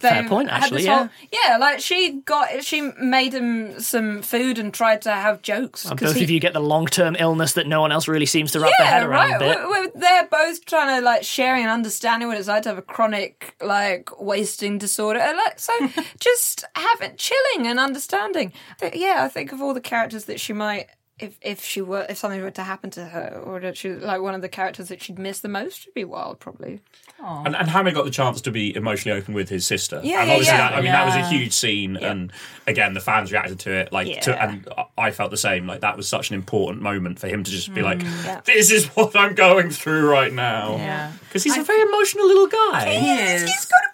[0.01, 0.99] they've point, had actually, yeah.
[0.99, 1.59] whole- yeah.
[1.59, 5.85] Like she got, she made him some food and tried to have jokes.
[5.85, 8.09] And 'cause both he- of you get the long term illness that no one else
[8.09, 9.31] really seems to wrap their head around.
[9.33, 9.39] right.
[9.41, 9.59] Bit.
[9.59, 12.79] We're, we're- they're both trying to like sharing and understanding what it's like to have
[12.79, 15.21] a chronic like wasting disorder.
[15.21, 15.73] Uh, like so,
[16.21, 18.53] just having chilling and understanding.
[18.81, 20.87] Th- Yeah, I think of all the characters that she might
[21.19, 24.21] if if she were if something were to happen to her, or that she like
[24.21, 26.81] one of the characters that she'd miss the most would be Wild, probably.
[27.27, 30.01] And, and Hamid got the chance to be emotionally open with his sister.
[30.03, 30.57] Yeah, and yeah, obviously yeah.
[30.59, 32.31] That, I mean, that was a huge scene, and
[32.67, 33.93] again, the fans reacted to it.
[33.93, 35.67] Like, to, and I felt the same.
[35.67, 38.41] Like, that was such an important moment for him to just be like, Mm, Yeah.
[38.45, 41.13] "This is what I'm going through right now." Yeah.
[41.27, 42.91] because he's a very emotional little guy.
[42.95, 43.43] He is.
[43.43, 43.91] He's got a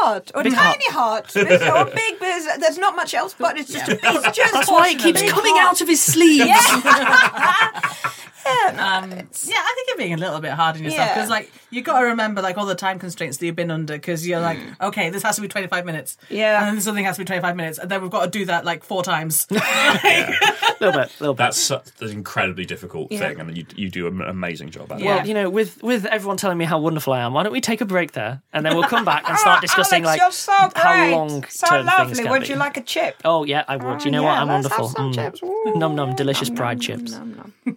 [0.00, 2.18] heart, or a Big tiny heart, It's not big.
[2.18, 4.00] But there's, there's not much else, but it's just a big.
[4.04, 5.74] It's just That's why it keeps coming heart.
[5.74, 6.00] out of his
[8.46, 8.78] sleeves.
[8.78, 9.10] Um,
[9.50, 11.14] yeah, I think you're being a little bit hard on yourself Yeah.
[11.14, 13.94] because, like, you've got to remember like all the time constraints that you've been under.
[13.94, 16.66] Because you're like, okay, this has to be 25 minutes, Yeah.
[16.66, 18.64] and then something has to be 25 minutes, and then we've got to do that
[18.64, 19.46] like four times.
[19.50, 19.54] A
[20.80, 21.38] little bit, a little bit.
[21.38, 21.80] That's an
[22.10, 23.20] incredibly difficult Yeah.
[23.20, 25.04] thing, and you you do an amazing job at it.
[25.06, 25.24] Well, Yeah.
[25.24, 27.80] you know, with with everyone telling me how wonderful I am, why don't we take
[27.80, 30.30] a break there and then we'll come back and start Oh, discussing Alex, like you're
[30.32, 32.22] so how long so term things lovely.
[32.24, 32.48] can Would be.
[32.48, 33.16] you like a chip?
[33.24, 34.04] Oh yeah, I would.
[34.04, 34.36] you know what?
[34.38, 34.88] I'm let's have wonderful.
[34.88, 35.14] some Mm.
[35.14, 35.40] chips.
[35.78, 37.12] Num num, delicious Nom, pride nom, chips.
[37.12, 37.76] nom, nom.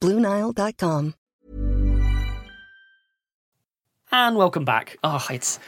[0.00, 1.14] BlueNile.com.
[4.12, 4.96] And welcome back.
[5.02, 5.58] Oh, it's.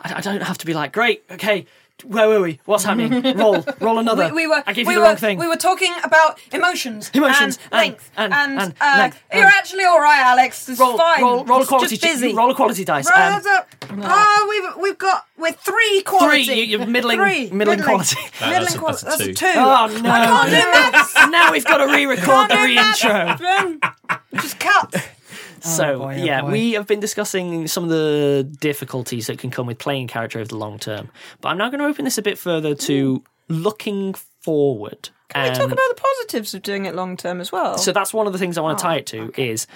[0.00, 1.66] I, I don't have to be like, great, okay,
[2.04, 2.60] where were we?
[2.66, 3.22] What's happening?
[3.36, 4.26] roll, roll another.
[4.28, 5.38] We, we were I gave we you the were, wrong thing.
[5.38, 9.42] We were talking about emotions, Emotions, and and- length, and- and, and uh, length, you're
[9.44, 10.68] and- actually all right, Alex.
[10.68, 11.22] It's roll, fine.
[11.22, 11.96] roll, roll a It's quality.
[11.96, 12.34] just busy.
[12.34, 13.08] roll a quality dice.
[13.10, 13.68] Roll Um, it up.
[13.90, 16.44] Oh, we've we've got we're three quality.
[16.44, 17.50] Three, you- you're middling- Three.
[17.50, 18.16] middling quality.
[18.40, 19.04] No, middling that's quality.
[19.06, 19.46] that's a That's two.
[19.48, 19.58] a two.
[19.58, 20.10] Oh no!
[20.10, 20.56] I can't do
[20.92, 21.14] maths.
[21.30, 23.46] now we've got to re-record the Can't do re-intro.
[23.80, 24.22] maths.
[24.34, 24.94] Just cut.
[25.66, 26.52] Oh, so boy, oh yeah, boy.
[26.52, 30.48] we have been discussing some of the difficulties that can come with playing character over
[30.48, 31.10] the long term.
[31.40, 35.10] But I'm now going to open this a bit further to looking forward.
[35.28, 37.78] Can we talk about the positives of doing it long term as well?
[37.78, 39.66] So that's one of the things I want to oh, tie it to is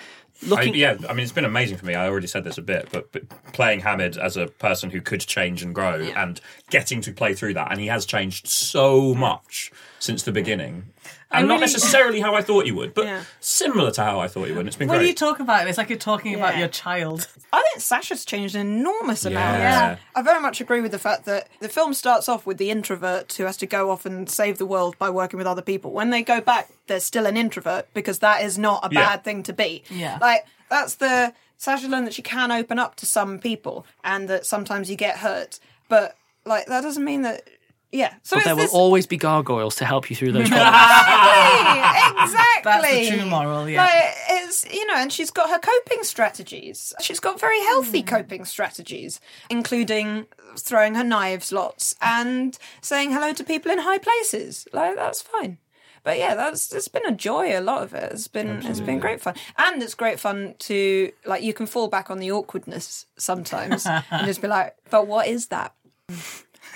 [0.47, 0.75] looking.
[0.75, 1.95] I, yeah, I mean, it's been amazing for me.
[1.95, 5.21] I already said this a bit, but, but playing Hamid as a person who could
[5.21, 9.73] change and grow and getting to play through that, and he has changed so much
[9.99, 10.93] since the beginning.
[11.33, 13.23] And not necessarily how I thought you would, but Yeah.
[13.39, 14.61] similar to how I thought you would.
[14.61, 15.09] And it's been when great.
[15.09, 17.29] you talk about it, it's like you're talking about your child.
[17.53, 19.59] I think Sasha's changed an enormous amount.
[19.61, 19.97] Yeah.
[20.17, 23.33] I very much agree with the fact that the film starts off with the introvert
[23.35, 25.93] who has to go off and save the world by working with other people.
[25.93, 29.01] When they go back, there's still an introvert because that is not a Yeah.
[29.07, 29.85] bad thing to be.
[29.89, 30.19] Yeah.
[30.21, 31.33] Like, that's the.
[31.59, 35.19] Sasha learned that she can open up to some people and that sometimes you get
[35.19, 35.61] hurt.
[35.89, 37.47] But, like, that doesn't mean that.
[37.93, 38.15] Yeah.
[38.23, 40.77] So but there will this- always be gargoyles to help you through those problems.
[40.77, 42.63] Exactly, exactly.
[42.65, 43.85] That's the true moral, yeah.
[43.85, 46.93] Like, it's you know, and she's got her coping strategies.
[47.01, 48.07] She's got very healthy hmm.
[48.07, 50.27] coping strategies, including
[50.57, 54.67] throwing her knives lots and saying hello to people in high places.
[54.73, 55.59] Like that's fine.
[56.03, 57.59] but yeah, that's it's been a joy.
[57.59, 58.13] A lot of it.
[58.13, 61.89] It's been it's been great fun, and it's great fun to like you can fall
[61.89, 65.75] back on the awkwardness sometimes and just be like, but what is that?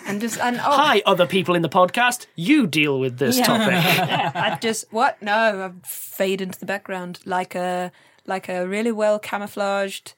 [0.06, 2.26] And just and oh, Hi, other people in the podcast.
[2.36, 3.44] You deal with this Yeah.
[3.44, 3.74] topic.
[4.36, 5.20] I just what?
[5.22, 7.90] No, I fade into the background like a
[8.26, 10.14] like a really well camouflaged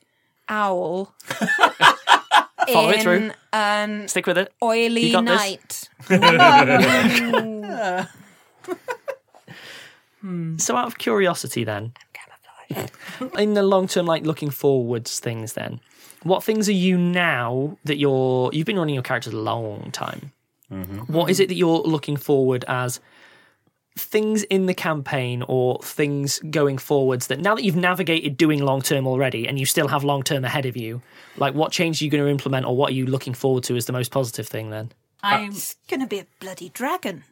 [0.49, 1.15] owl.
[2.69, 3.31] Follow it in through.
[3.53, 4.53] An Stick with it.
[4.63, 5.89] oily You got this.
[6.11, 8.07] night.
[10.59, 11.93] So, out of curiosity, then,
[13.39, 15.53] in the long term, like looking forwards, things.
[15.53, 15.79] Then,
[16.23, 18.51] what things are you now that you're?
[18.53, 20.33] You've been running your characters a long time.
[20.73, 21.13] Mm-hmm.
[21.13, 23.01] What is it that you're looking forward as?
[23.99, 28.83] Things in the campaign or things going forwards that now that you've navigated doing long
[28.83, 31.01] term already and you still have long term ahead of you,
[31.39, 33.75] like what change are you going to implement or what are you looking forward to
[33.75, 34.93] as the most positive thing then?
[35.23, 35.51] I'm.
[35.51, 35.57] Uh,
[35.89, 37.25] gonna be a bloody dragon.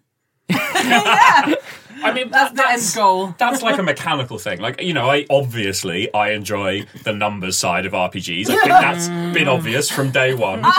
[0.51, 3.35] I mean, That's that- the end goal.
[3.39, 4.61] That's like a mechanical thing.
[4.61, 8.51] Like you know, I obviously I enjoy the numbers side of RPGs.
[8.51, 10.63] I think that's been obvious from day one.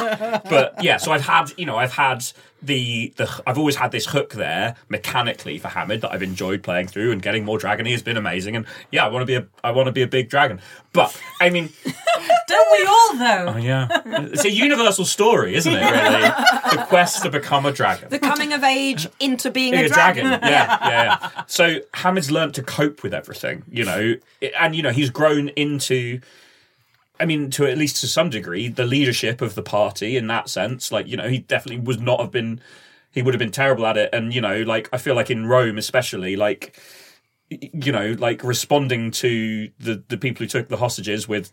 [0.45, 2.23] But yeah, so I've had you know I've had
[2.61, 6.87] the the I've always had this hook there mechanically for Hamid that I've enjoyed playing
[6.87, 8.55] through and getting more dragony has been amazing.
[8.55, 10.61] And yeah, I want to be a I want to be a big dragon.
[10.93, 11.69] But I mean,
[12.55, 13.53] Don't we all though?
[13.53, 13.87] oh yeah,
[14.31, 15.81] it's a universal story, isn't it?
[15.81, 16.21] Really,
[16.71, 18.09] the quest to become a dragon.
[18.09, 20.25] The coming of age into being Being a dragon.
[20.25, 21.43] Yeah, yeah, yeah.
[21.47, 24.15] So Hamid's learned to cope with everything, you know,
[24.57, 26.21] and you know he's grown into.
[27.19, 30.49] I mean, to at least to some degree, the leadership of the party in that
[30.49, 30.91] sense.
[30.91, 32.59] Like, you know, he definitely would not have been.
[33.11, 35.45] He would have been terrible at it, and you know, like I feel like in
[35.45, 36.77] Rome, especially, like
[37.49, 41.51] you know, like responding to the the people who took the hostages with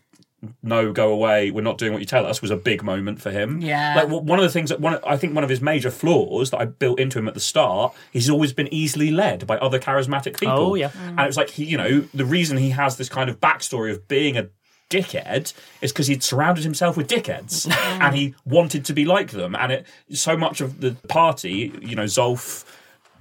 [0.61, 1.51] no, go away.
[1.51, 2.41] We're not doing what you tell us.
[2.41, 3.61] Was a big moment for him.
[3.61, 3.95] Yeah.
[3.95, 6.59] Like one of the things that one, I think one of his major flaws that
[6.59, 10.39] I built into him at the start, he's always been easily led by other charismatic
[10.39, 10.71] people.
[10.71, 10.89] Oh, yeah.
[10.89, 11.09] Mm.
[11.09, 14.07] And it's like he, you know, the reason he has this kind of backstory of
[14.07, 14.49] being a
[14.89, 17.99] dickhead is because he'd surrounded himself with dickheads mm.
[18.01, 19.55] and he wanted to be like them.
[19.55, 22.65] And it so much of the party, you know, Zolf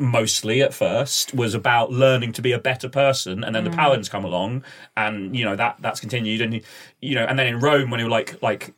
[0.02, 3.76] mostly at first was about learning to be a better person and then the mm.
[3.76, 4.62] paladins come along
[4.96, 6.60] and you know that that's continued and
[7.00, 8.74] you know and then in rome when he were like like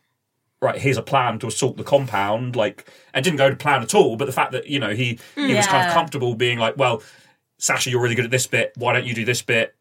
[0.60, 3.94] right here's a plan to assault the compound like and didn't go to plan at
[3.94, 6.76] all but the fact that you know he he was kind of comfortable being like
[6.76, 7.02] well
[7.58, 9.74] sasha you're really good at this bit why don't you do this bit?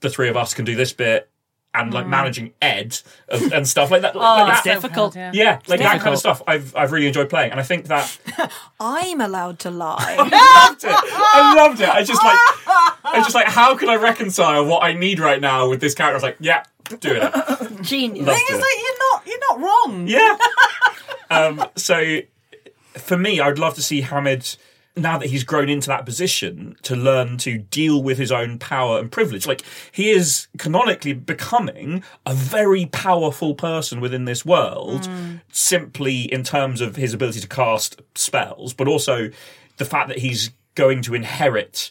[0.00, 1.29] The three of us can do this bit
[1.72, 2.98] and like managing ed
[3.28, 5.14] and, and stuff like that, like It's that difficult.
[5.14, 5.30] yeah.
[5.32, 8.18] yeah like that kind of stuff i've i've really enjoyed playing and i think that
[8.80, 9.96] I'm allowed to lie.
[10.18, 10.90] I loved it.
[10.90, 11.88] I loved it.
[11.88, 12.38] I just like,
[13.04, 16.14] I just like, how can I reconcile what I need right now with this character?
[16.14, 17.82] I was like, yeah, do it.
[17.82, 18.26] Genius.
[18.26, 18.54] Loved It's it.
[18.54, 20.06] like you're not you're not wrong.
[20.08, 20.38] Yeah.
[21.30, 22.20] um, so,
[22.94, 24.56] for me, I'd love to see Hamid
[25.00, 28.98] now that he's grown into that position to learn to deal with his own power
[28.98, 29.46] and privilege.
[29.46, 35.08] Like he is canonically becoming a very powerful person within this world,
[35.52, 39.30] simply in terms of his ability to cast spells, but also
[39.78, 41.90] the fact that he's going to inherit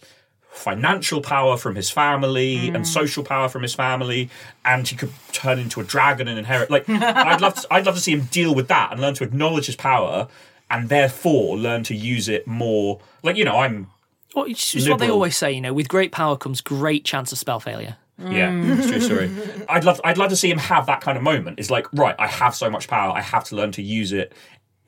[0.59, 2.85] financial power from his family and mm.
[2.85, 4.29] social power from his family,
[4.65, 6.69] and he could turn into a dragon and inherit.
[6.69, 9.23] Like, I'd love, to, I'd love to see him deal with that and learn to
[9.23, 10.27] acknowledge his power,
[10.69, 12.99] and therefore learn to use it more.
[13.23, 13.89] Like, you know, I'm
[14.35, 17.31] Well, it's just what they always say, you know, with great power comes great chance
[17.31, 17.97] of spell failure.
[18.17, 19.29] Yeah, it's true story.
[19.29, 19.65] Mm.
[19.69, 21.57] I'd love, I'd love to see him have that kind of moment.
[21.57, 24.33] It's like, right, I have so much power, I have to learn to use it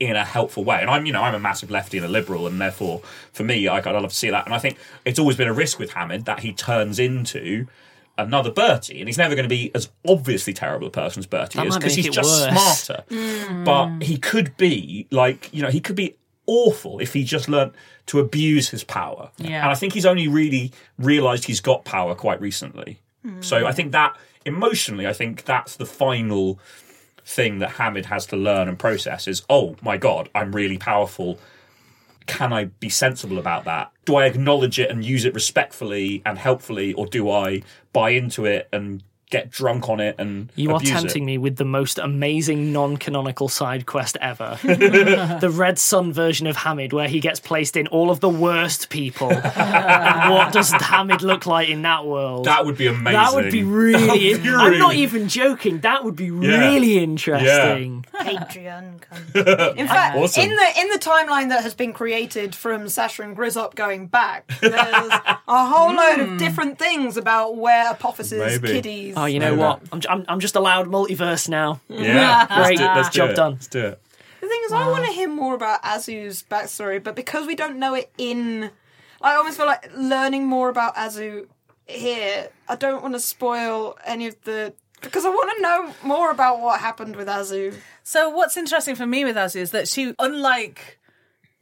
[0.01, 0.81] in a helpful way.
[0.81, 3.01] And I'm, you know, I'm a massive lefty and a liberal, and therefore,
[3.31, 4.45] for me, I, I'd love to see that.
[4.45, 7.67] And I think it's always been a risk with Hamid that he turns into
[8.17, 11.57] another Bertie, and he's never going to be as obviously terrible a person as Bertie
[11.57, 12.83] That is because he's just worse.
[12.83, 13.03] smarter.
[13.09, 13.63] Hmm.
[13.63, 17.73] But he could be like, you know, he could be awful if he just learnt
[18.07, 19.31] to abuse his power.
[19.37, 19.63] Yeah.
[19.63, 22.99] And I think he's only really realised he's got power quite recently.
[23.23, 23.41] Hmm.
[23.41, 26.59] So I think that emotionally, I think that's the final
[27.23, 31.39] thing that Hamid has to learn and process is, oh my god, I'm really powerful.
[32.25, 33.91] Can I be sensible about that?
[34.05, 37.63] Do I acknowledge it and use it respectfully and helpfully, or do I
[37.93, 41.25] buy into it and get drunk on it and You are tempting it?
[41.25, 44.59] me with the most amazing non-canonical side quest ever.
[44.63, 48.89] the Red Son version of Hamid, where he gets placed in all of the worst
[48.89, 49.29] people.
[49.33, 52.45] what does Hamid look like in that world?
[52.45, 53.13] That would be amazing.
[53.13, 54.05] That would be really.
[54.07, 55.79] That would be I'm not even joking.
[55.79, 58.05] That would be really interesting.
[58.13, 59.01] Patreon.
[59.77, 60.43] In fact, Awesome.
[60.43, 64.47] in the in the timeline that has been created from Sasha and Grizzop going back,
[64.59, 68.67] there's a whole load of different things about where Apophis' Maybe.
[68.67, 69.15] kiddies.
[69.21, 69.81] Oh, you know what?
[69.91, 71.79] I'm, I'm, I'm just allowed multiverse now.
[71.89, 72.77] Yeah, let's Great.
[72.79, 73.35] do, let's do Job it.
[73.35, 73.51] done.
[73.53, 74.01] Let's do it.
[74.41, 77.77] The thing is, I want to hear more about Azu's backstory, but because we don't
[77.77, 78.71] know it in.
[79.21, 81.45] I almost feel like learning more about Azu
[81.85, 82.49] here.
[82.67, 86.59] I don't want to spoil any of the because I want to know more about
[86.59, 87.75] what happened with Azu.
[88.03, 90.97] So what's interesting for me with Azu is that she, unlike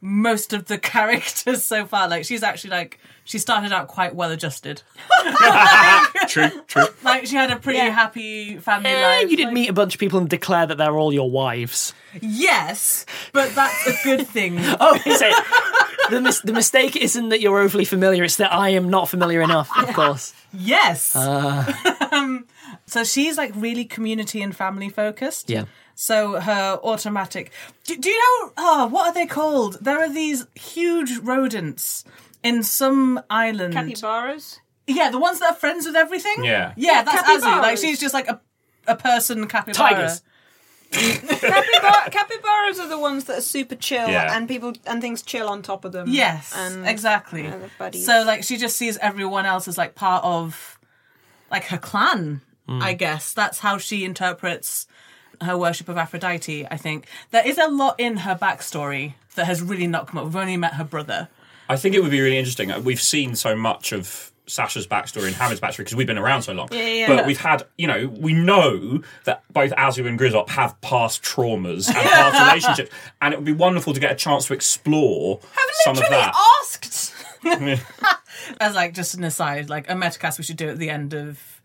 [0.00, 4.30] most of the characters so far, like she's actually like she started out quite well
[4.30, 4.82] adjusted.
[6.28, 6.84] true, true.
[7.02, 9.30] Like she had a pretty happy family Eh, life.
[9.30, 11.92] you didn't like- meet a bunch of people and declare that they're all your wives.
[12.20, 14.56] Yes, but that's a good thing.
[14.58, 15.34] Oh, is it?
[16.10, 19.40] The, mis- the mistake isn't that you're overly familiar, it's that I am not familiar
[19.42, 20.34] enough, of course.
[20.52, 21.14] Yes.
[21.14, 21.72] Uh,
[22.10, 22.46] um,
[22.86, 25.50] so she's like really community and family focused.
[25.50, 25.64] yeah.
[25.94, 27.52] So her automatic.
[27.84, 28.52] Do, do you know?
[28.56, 29.76] Oh, what are they called?
[29.82, 32.04] There are these huge rodents
[32.42, 33.74] in some island.
[33.74, 34.60] Capybaras.
[34.86, 36.42] Yeah, the ones that are friends with everything.
[36.42, 36.72] Yeah.
[36.76, 37.60] yeah, Yeah, that's Azu.
[37.60, 38.40] Like she's just like a
[38.86, 39.74] a person capybara.
[39.74, 40.22] Tigers.
[40.90, 44.34] Capybar- capybaras are the ones that are super chill Yeah.
[44.36, 46.08] and people and things chill on top of them.
[46.08, 47.44] Yes, and exactly.
[47.44, 48.06] yeah, they're buddies.
[48.06, 50.78] So like she just sees everyone else as like part of
[51.50, 52.40] like her clan.
[52.70, 52.80] Hmm.
[52.80, 54.86] I guess that's how she interprets
[55.40, 56.68] her worship of Aphrodite.
[56.70, 60.24] I think there is a lot in her backstory that has really not come up.
[60.26, 61.28] We've only met her brother.
[61.68, 62.70] I think it would be really interesting.
[62.70, 66.42] Uh, We've seen so much of Sasha's backstory and Hamid's backstory because we've been around
[66.42, 66.68] so long.
[66.70, 67.08] Yeah, yeah.
[67.08, 71.88] But we've had, you know, we know that both Azu and Grizzop have past traumas
[71.88, 75.40] and past relationships, and it would be wonderful to get a chance to explore
[75.84, 76.34] some of that.
[76.62, 77.14] asked.
[78.60, 81.59] As like just an aside, like a metacast we should do at the end of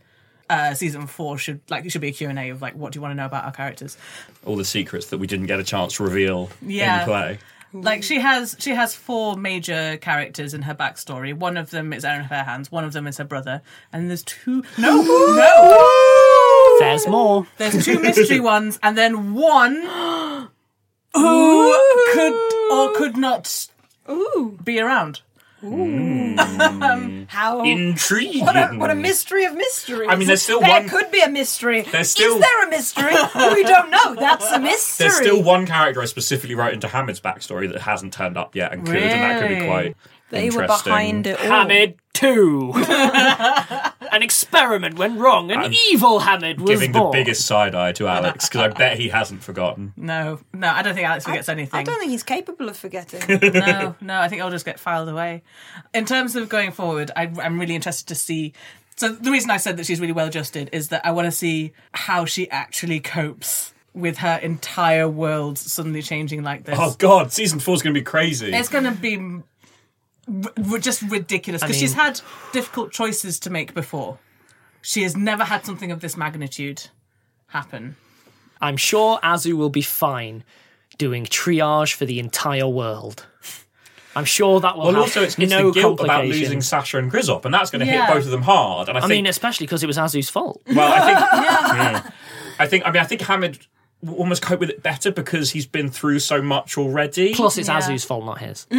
[0.50, 2.94] uh, season four should like it should be a Q and A of like what
[2.94, 3.98] do you want to know about our characters.
[4.46, 7.00] All the secrets that we didn't get a chance to reveal Yeah.
[7.02, 7.40] in play.
[7.74, 11.34] Like she has she has four major characters in her backstory.
[11.34, 14.64] One of them is Aaron Fairhands, one of them is her brother, and there's two
[14.78, 15.90] No No
[16.80, 17.48] There's more.
[17.58, 19.76] There's two mystery ones, and then one
[21.14, 21.80] who
[22.14, 23.68] could or could not
[24.64, 25.22] be around.
[25.66, 27.28] Mm.
[27.28, 28.46] How Intriguing.
[28.46, 30.08] What a, what a mystery of mysteries.
[30.12, 31.82] I mean, there's still there one- could be a mystery.
[31.82, 33.14] There's still- Is there a mystery?
[33.54, 34.16] we don't know.
[34.16, 35.08] That's a mystery.
[35.08, 38.74] There's still one character I specifically wrote into Hamid's backstory that hasn't turned up yet
[38.74, 39.68] and could, and that could be Really?
[39.68, 39.96] quite
[40.30, 41.46] They were behind it all.
[41.62, 42.74] Hamid 2.
[44.16, 45.52] An experiment went wrong.
[45.52, 47.12] An evil Hamid was Giving born.
[47.12, 49.92] the biggest side eye to Alex because I bet he hasn't forgotten.
[49.98, 51.78] No, no, I don't think Alex forgets anything.
[51.78, 53.20] I don't think he's capable of forgetting.
[53.54, 55.44] no, no, I think I'll just get filed away.
[55.94, 58.54] In terms of going forward, I, I'm really interested to see.
[58.96, 61.32] So the reason I said that she's really well adjusted is that I want to
[61.32, 66.78] see how she actually copes with her entire world suddenly changing like this.
[66.80, 68.54] Oh god, season four's going to be crazy.
[68.54, 69.42] It's going to be
[70.28, 72.22] r- r- just ridiculous because I she's had
[72.54, 74.20] difficult choices to make before.
[74.82, 76.88] She has never had something of this magnitude
[77.48, 77.96] happen.
[78.62, 80.44] I'm sure Azu will be fine
[80.98, 83.26] doing triage for the entire world.
[84.16, 86.98] I'm sure that will well, have also it's, it's no the guilt about losing Sasha
[87.00, 88.06] and Grizzop, and that's going to Yeah.
[88.06, 88.88] hit both of them hard.
[88.88, 90.62] And I, I think, mean, especially because it was Azu's fault.
[90.74, 91.20] well, I think,
[91.76, 92.10] Yeah.
[92.58, 93.68] I think, I mean, I think Hamid
[94.02, 97.34] will almost cope with it better because he's been through so much already.
[97.34, 97.82] Plus, it's Yeah.
[97.82, 98.68] Azu's fault, not his.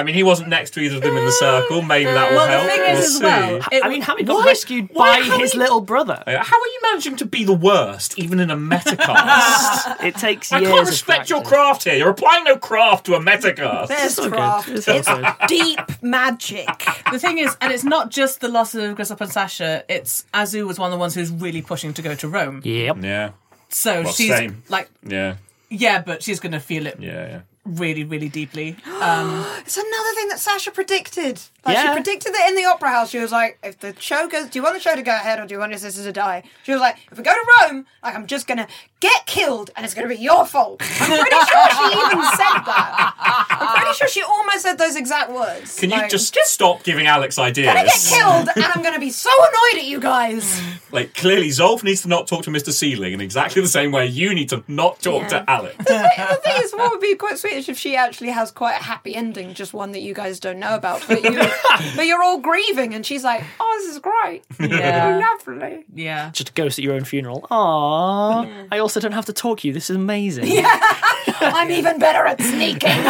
[0.00, 1.82] I mean, he wasn't next to either of them in the circle.
[1.82, 2.70] Maybe that will Well, the help.
[2.70, 5.38] thing we'll is as well, it- I mean, Hamid got Why- rescued why- by how
[5.38, 6.22] his are you- little brother.
[6.26, 10.00] Uh, How are you managing to be the worst, even in a metacast?
[10.04, 10.70] It takes I years.
[10.70, 11.94] can't of respect your craft here.
[11.94, 13.88] You're applying no craft to a metacast.
[13.88, 14.76] There's all good.
[14.78, 15.26] It's It's, good.
[15.46, 16.66] deep magic.
[17.12, 19.84] the thing is, and it's not just the loss of Grizzop and Sasha.
[19.88, 22.62] It's Azu was one of the ones who's really pushing to go to Rome.
[22.64, 22.96] Yep.
[23.02, 23.30] Yeah,
[23.68, 24.62] So Well, she's same.
[24.68, 25.34] like, yeah,
[25.68, 27.40] yeah, but she's going to feel it yeah, yeah.
[27.64, 28.76] Really, really deeply.
[29.00, 31.40] Um, It's another thing that Sasha predicted.
[31.64, 31.82] Like Yeah.
[31.88, 33.10] she predicted that in the opera house.
[33.10, 35.38] She was like, "If the show goes, do you want the show to go ahead
[35.38, 37.46] or do you want your sister to die?" She was like, "If we go to
[37.68, 38.66] Rome, like I'm just gonna
[39.00, 40.86] get killed and it's gonna be your fault." I'm
[41.20, 43.14] pretty sure she even said that.
[43.60, 45.78] I'm pretty sure she almost said those exact words.
[45.78, 47.68] Can you Like, just, stop giving Alex ideas?
[47.68, 50.60] I'm gonna get killed and I'm gonna be so annoyed at you guys.
[50.90, 52.72] Like clearly, Zolf needs to not talk to Mr.
[52.72, 55.28] Sealing in exactly the same way you need to not talk Yeah.
[55.40, 55.76] to Alex.
[55.78, 58.82] the thing is, what would be quite sweet is if she actually has quite a
[58.84, 61.02] happy ending, just one that you guys don't know about.
[61.06, 61.30] But, you,
[61.96, 64.44] but you're all grieving, and she's like, "Oh, this is great,
[64.78, 66.30] yeah, lovely." yeah.
[66.30, 67.42] Just a ghost at your own funeral.
[67.50, 68.68] Aww.
[68.70, 69.74] I also don't have to talk to you.
[69.74, 70.44] This is amazing.
[71.40, 73.04] I'm even better at sneaking.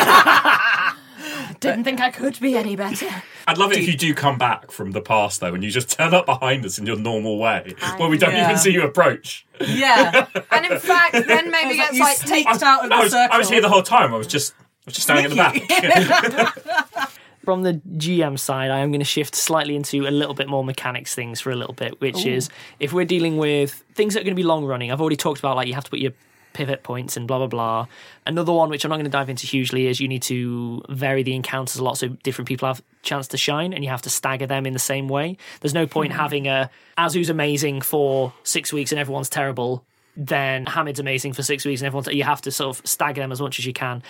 [1.61, 3.07] Didn't think I could be any better.
[3.47, 5.91] I'd love it if you do come back from the past though, and you just
[5.91, 8.47] turn up behind us in your normal way, where we don't Yeah.
[8.47, 9.45] even see you approach.
[9.61, 12.95] Yeah, And in fact, then maybe It's like gets you like sneaked out of the
[12.97, 13.35] I was, circle.
[13.35, 14.15] I was here the whole time.
[14.15, 16.53] I was just, I was just standing at the
[16.97, 17.11] back.
[17.45, 20.63] From the GM side, I am going to shift slightly into a little bit more
[20.63, 24.25] mechanics things for a little bit, which is if we're dealing with things that are
[24.25, 24.93] going to be long running.
[24.93, 26.13] I've already talked about like you have to put your
[26.53, 27.87] pivot points and blah blah blah.
[28.27, 31.23] Another one which I'm not going to dive into hugely is you need to vary
[31.23, 34.11] the encounters a lot so different people have chance to shine and you have to
[34.11, 35.37] stagger them in the same way.
[35.61, 36.19] There's no point hmm.
[36.19, 39.85] having a Azu's amazing for 6 weeks and everyone's terrible
[40.17, 43.33] then Hamid's amazing for six weeks, and everyone's you have to sort of stagger them
[43.33, 44.03] as much as you can.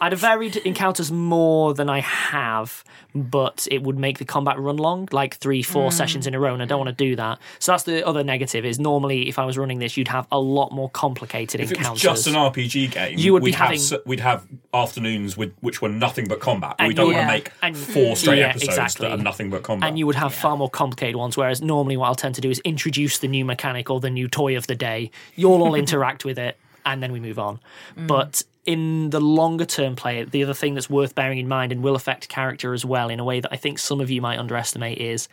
[0.00, 2.84] I'd have varied encounters more than I have,
[3.14, 5.92] but it would make the combat run long, like three, four Mm.
[5.92, 7.38] sessions in a row, and I don't want to do that.
[7.58, 8.64] So that's the other negative.
[8.64, 11.78] Is normally if I was running this, you'd have a lot more complicated If it
[11.78, 12.04] encounters.
[12.04, 15.52] was just an RPG game, You would be we'd having- have, we'd have afternoons with
[15.60, 16.76] which were nothing but combat.
[16.78, 19.08] And we don't you- want to make And- four straight Yeah, episodes exactly.
[19.08, 19.88] that are nothing but combat.
[19.88, 21.36] and you would have far more complicated ones.
[21.36, 24.28] Whereas normally, what I'll tend to do is introduce the new mechanic or the new
[24.28, 25.10] toy of the day.
[25.34, 27.58] You'll all interact with it, and then we move on.
[27.96, 31.82] But in the longer term play, the other thing that's worth bearing in mind and
[31.82, 34.38] will affect character as well in a way that I think some of you might
[34.38, 35.26] underestimate is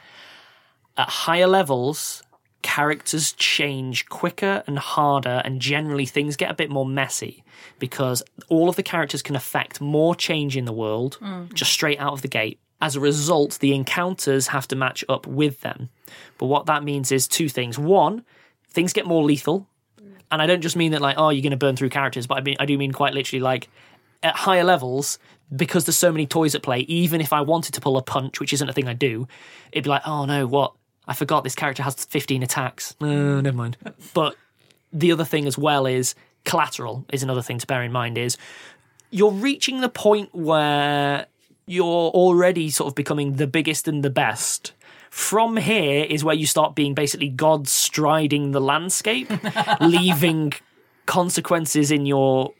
[0.95, 2.23] at higher levels.
[2.61, 7.43] Characters change quicker and harder, and generally things get a bit more messy
[7.77, 11.53] because all of the characters can affect more change in the world mm.
[11.53, 12.57] just straight out of the gate.
[12.79, 15.89] As a result, the encounters have to match up with them.
[16.37, 17.77] But what that means is two things.
[17.77, 18.23] One,
[18.69, 19.67] things get more lethal.
[20.31, 22.37] And I don't just mean that like, oh, you're going to burn through characters, but
[22.37, 23.69] I mean I do mean quite literally like
[24.23, 25.19] at higher levels,
[25.55, 28.39] because there's so many toys at play, even if I wanted to pull a punch,
[28.39, 29.27] which isn't a thing I do,
[29.71, 30.73] it'd be like, oh no, what?
[31.07, 32.95] I forgot this character has 15 attacks.
[32.99, 33.77] No, never mind.
[34.13, 34.35] But
[34.91, 36.15] the other thing as well is
[36.45, 38.37] collateral is another thing to bear in mind is
[39.11, 41.27] you're reaching the point where
[41.67, 44.73] you're already sort of becoming the biggest and the best.
[45.15, 49.31] From here is where you start being basically God striding the landscape,
[49.79, 50.51] leaving
[51.05, 52.51] consequences in your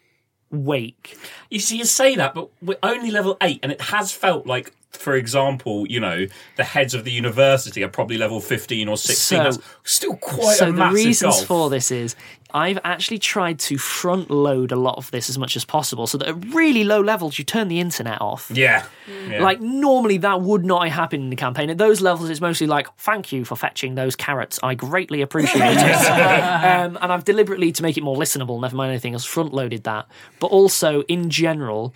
[0.51, 1.17] wake.
[1.49, 4.73] You see, you say that, but we're only level eight, and it has felt like,
[4.91, 9.39] for example, you know, the heads of the university are probably level fifteen or sixteen.
[9.39, 12.15] So- That's still quite so a the reasons for this is
[12.55, 16.17] I've actually tried to front load a lot of this as much as possible, so
[16.17, 18.49] that at really low levels you turn the internet off.
[18.49, 18.85] Yeah.
[19.29, 19.43] yeah.
[19.43, 21.69] Like normally that would not happen in the campaign.
[21.69, 24.57] At those levels, it's mostly like, "Thank you for fetching those carrots.
[24.63, 28.91] I greatly appreciate it." um, and I've deliberately, to make it more listenable, never mind
[28.91, 30.07] anything else, front loaded that.
[30.39, 31.93] But also, in general,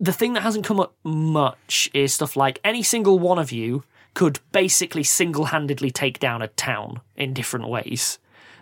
[0.00, 3.84] the thing that hasn't come up much is stuff like any single one of you
[4.14, 8.18] could basically single-handedly take down a town in different ways.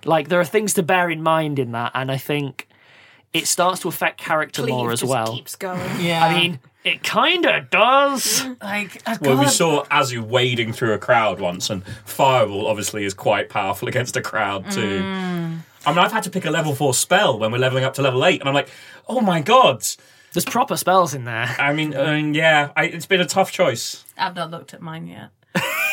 [0.07, 2.68] Like there are things to bear in mind in that, and I think
[3.32, 5.34] it starts to affect character more as just well.
[5.34, 5.80] keeps going.
[6.00, 6.24] Yeah.
[6.24, 8.44] I mean, it kind of does.
[8.62, 13.12] like, oh Well, we saw Azu wading through a crowd once, and Fireball obviously is
[13.12, 15.00] quite powerful against a crowd too.
[15.02, 15.59] Mm.
[15.86, 18.02] I mean, I've had to pick a level four spell when we're leveling up to
[18.02, 18.68] level eight, and I'm like,
[19.09, 19.84] oh my god.
[20.32, 21.55] There's proper spells in there.
[21.59, 24.05] I mean, I mean yeah, I, it's been a tough choice.
[24.16, 25.30] I've not looked at mine yet.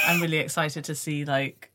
[0.06, 1.71] I'm really excited to see like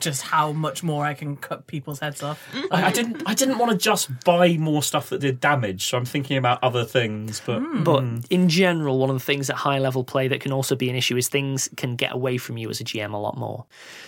[0.00, 2.42] just how much more I can cut people's heads off.
[2.70, 5.98] I, I didn't, I didn't want to just buy more stuff that did damage, so
[5.98, 7.40] I'm thinking about other things.
[7.44, 10.74] But But in general, one of the things at high level play that can also
[10.74, 13.36] be an issue is things can get away from you as a GM a lot
[13.36, 13.64] more.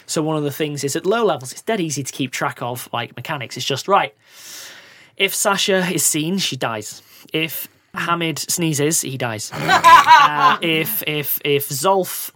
[0.06, 2.62] So one of the things is at low levels, it's dead easy to keep track
[2.62, 3.56] of like mechanics.
[3.56, 4.14] It's just right.
[5.16, 7.02] If Sasha is seen, she dies.
[7.32, 9.50] If Hamid sneezes, he dies.
[9.54, 12.32] uh, if if if Zolf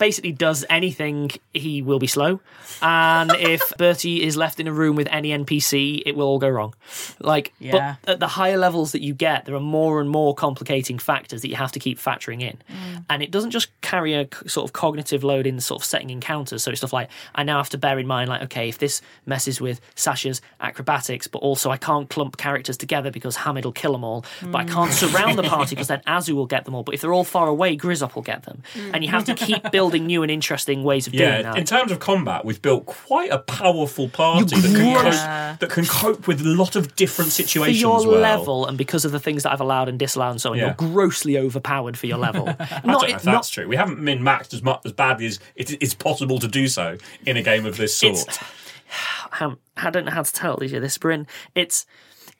[0.00, 2.40] basically does anything, he will be slow.
[2.82, 6.48] And if Bertie is left in a room with any NPC, it will all go
[6.48, 6.74] wrong.
[7.20, 7.96] Like, Yeah.
[8.00, 11.42] but at the higher levels that you get, there are more and more complicating factors
[11.42, 12.56] that you have to keep factoring in.
[12.68, 13.04] Mm.
[13.10, 16.10] And it doesn't just carry a c- sort of cognitive load in sort of setting
[16.10, 16.62] encounters.
[16.64, 19.02] So it's stuff like, I now have to bear in mind, like, okay, if this
[19.26, 23.92] messes with Sasha's acrobatics, but also I can't clump characters together because Hamid will kill
[23.92, 25.70] them all, but I can't surround the party mm.
[25.70, 26.84] because then Azu will get them all.
[26.84, 28.62] But if they're all far away, Grizzop will get them.
[28.72, 28.90] Mm.
[28.94, 31.58] And you have to keep building new and interesting ways of doing yeah, that.
[31.58, 35.70] in terms of combat, we've built quite a powerful party that can, gross- cope, that
[35.70, 37.78] can cope with a lot of different situations.
[37.78, 38.20] for your well.
[38.20, 40.66] level and because of the things that I've allowed and disallowed and so on, Yeah.
[40.66, 42.48] you're grossly overpowered for your level.
[42.48, 43.66] I not, don't know if not that's true.
[43.66, 46.96] We haven't min maxed as much as badly as it is possible to do so
[47.26, 48.12] in a game of this sort.
[48.14, 48.38] It's-
[49.40, 51.26] um, I don't know how to tell you this, Bryn.
[51.54, 51.86] It's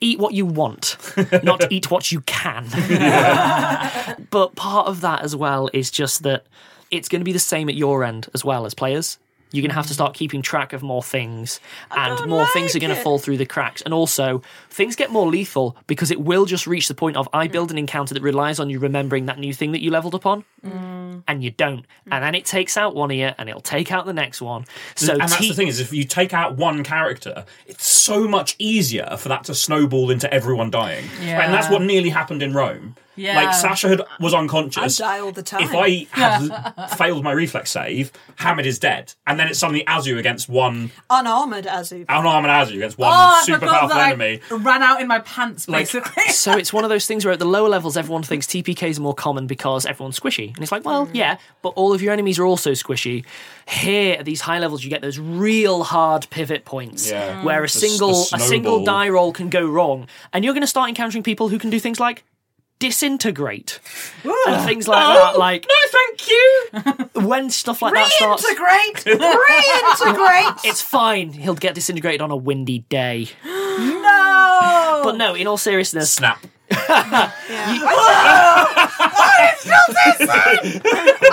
[0.00, 0.96] eat what you want,
[1.42, 2.66] not eat what you can.
[4.30, 6.46] but part of that as well is just that
[6.90, 9.18] it's going to be the same at your end as well as players.
[9.52, 11.58] You're going to have to start keeping track of more things,
[11.90, 13.82] and more things are going to fall through the cracks.
[13.82, 17.48] And also, things get more lethal because it will just reach the point of I
[17.48, 20.44] build an encounter that relies on you remembering that new thing that you leveled upon,
[20.62, 21.84] and you don't.
[22.10, 24.66] And then it takes out one ear, and it'll take out the next one.
[24.94, 28.28] So and that's te- the thing is, if you take out one character, it's so
[28.28, 31.06] much easier for that to snowball into everyone dying.
[31.22, 31.44] Yeah.
[31.44, 32.94] And that's what nearly happened in Rome.
[33.20, 33.36] Yeah.
[33.36, 35.00] Like Sasha had, was unconscious.
[35.00, 35.62] I die all the time.
[35.62, 40.18] If I had failed my reflex save, Hamid is dead, and then it's suddenly Azu
[40.18, 42.04] against one Unarmored Azu.
[42.08, 44.40] unarmed Azu against one Oh, super forgot powerful that I enemy.
[44.50, 46.24] ran out in my pants, Like, basically.
[46.32, 49.02] so it's one of those things where at the lower levels everyone thinks TPKs are
[49.02, 50.48] more common because everyone's squishy.
[50.54, 51.14] And it's like, well, mm.
[51.14, 53.24] yeah, but all of your enemies are also squishy.
[53.68, 57.42] Here at these high levels you get those real hard pivot points Yeah.
[57.44, 60.06] where a The- single the a single die roll can go wrong.
[60.32, 62.24] And you're going to start encountering people who can do things like
[62.80, 63.78] disintegrate
[64.24, 64.64] and ah.
[64.66, 66.70] things like that oh, like no, thank you.
[67.28, 69.04] when stuff like that starts Reintegrate!
[69.20, 70.58] Reintegrate!
[70.64, 75.00] it's fine he'll get disintegrated on a windy day no!
[75.04, 76.44] but no in all seriousness Snap.
[76.72, 77.32] Oh,
[80.22, 80.58] I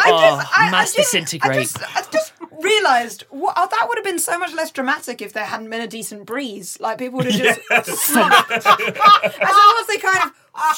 [0.07, 1.57] oh, I- I mass didn't- disintegrate.
[1.57, 2.33] I just, I just
[2.67, 5.81] realised wha- oh, that would have been so much less dramatic if there hadn't been
[5.81, 6.77] a decent breeze.
[6.79, 7.59] Like people would have just.
[7.71, 7.85] As
[8.65, 8.97] it
[9.41, 10.77] was, they kind of ah,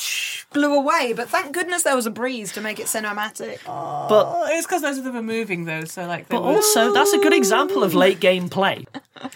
[0.53, 1.13] blew away.
[1.15, 3.59] But thank goodness there was a breeze to make it cinematic.
[3.65, 6.27] but Oh, it's because those of them are moving, though, so like.
[6.29, 8.85] But were- also, that's a good example of late game play.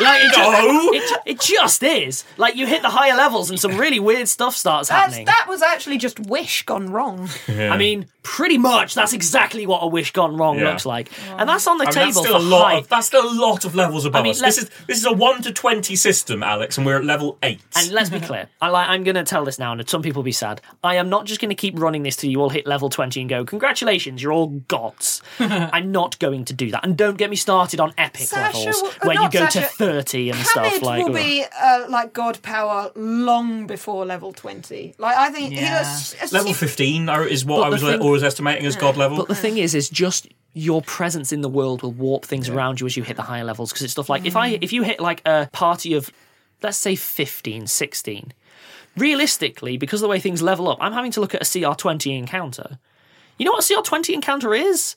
[0.00, 0.90] Like it, ju- No.
[0.92, 2.24] it, it just is.
[2.36, 5.26] Like you hit the higher levels and some really weird stuff starts That's, happening.
[5.26, 7.28] that was actually just Wish gone wrong.
[7.48, 10.70] I mean, pretty much that's exactly what a wish gone wrong Yeah.
[10.70, 12.64] looks like, and that's on the I mean, table that's still for a lot.
[12.72, 12.78] high.
[12.78, 14.40] Of, that's still a lot of levels above I mean, us.
[14.40, 17.60] This is this is a one to twenty system, Alex, and we're at level eight.
[17.76, 20.20] And let's be clear, I like, I'm going to tell this now, and some people
[20.20, 20.60] will be sad.
[20.84, 23.20] I am not just going to keep running this till you all hit level 20
[23.20, 25.20] and go, congratulations, you're all gods.
[25.40, 26.84] I'm not going to do that.
[26.84, 29.46] And don't get me started on epic Sasha levels will- where uh, you not go
[29.48, 29.92] to Sasha.
[30.02, 30.66] 30 and stuff.
[30.66, 31.22] Hamid Like, will ugh.
[31.22, 34.94] be uh, like God power long before level twenty.
[34.98, 35.80] Like I think he Yeah.
[35.80, 39.16] was, level fifteen is what But I was thing- always estimating as god level.
[39.18, 42.80] But the thing is, is just your presence in the world will warp things around
[42.80, 43.70] you as you hit the higher levels.
[43.70, 46.10] Because it's stuff like if I if you hit like a party of
[46.62, 48.32] let's say 15, 16,
[48.96, 52.16] realistically, because of the way things level up, I'm having to look at a CR20
[52.16, 52.78] encounter.
[53.38, 54.94] You know what a CR20 encounter is?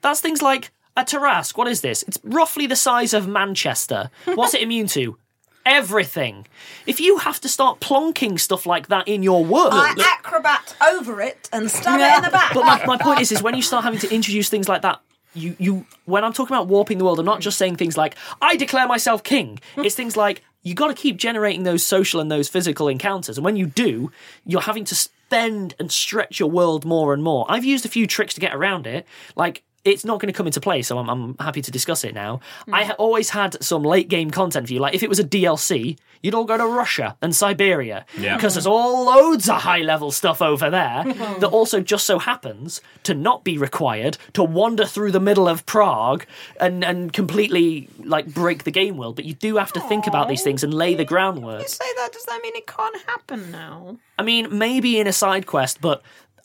[0.00, 1.56] That's things like a Tarrasque.
[1.56, 2.02] What is this?
[2.04, 4.10] It's roughly the size of Manchester.
[4.24, 5.16] What's it immune to?
[5.64, 6.46] Everything.
[6.86, 11.20] If you have to start plonking stuff like that in your world, I acrobat over
[11.20, 12.54] it and stab it in the back.
[12.54, 15.00] but my, my point is, is when you start having to introduce things like that,
[15.34, 18.16] you you when I'm talking about warping the world, I'm not just saying things like
[18.40, 19.60] I declare myself king.
[19.76, 23.44] It's things like you got to keep generating those social and those physical encounters, and
[23.44, 24.10] when you do,
[24.46, 27.44] you're having to spend and stretch your world more and more.
[27.48, 29.62] I've used a few tricks to get around it, like.
[29.84, 32.40] It's not going to come into play, so I'm, I'm happy to discuss it now.
[32.66, 32.74] Hmm.
[32.74, 34.80] I ha- always had some late game content for you.
[34.80, 38.04] Like, if it was a DLC, you'd all go to Russia and Siberia.
[38.18, 38.36] Yeah.
[38.36, 41.04] Because there's all loads of high level stuff over there
[41.38, 45.64] that also just so happens to not be required to wander through the middle of
[45.64, 46.26] Prague
[46.60, 49.16] and, and completely like break the game world.
[49.16, 51.62] But you do have to think about these things and lay the groundwork.
[51.62, 53.96] you say that, does that mean it can't happen now?
[54.18, 56.02] I mean, maybe in a side quest, but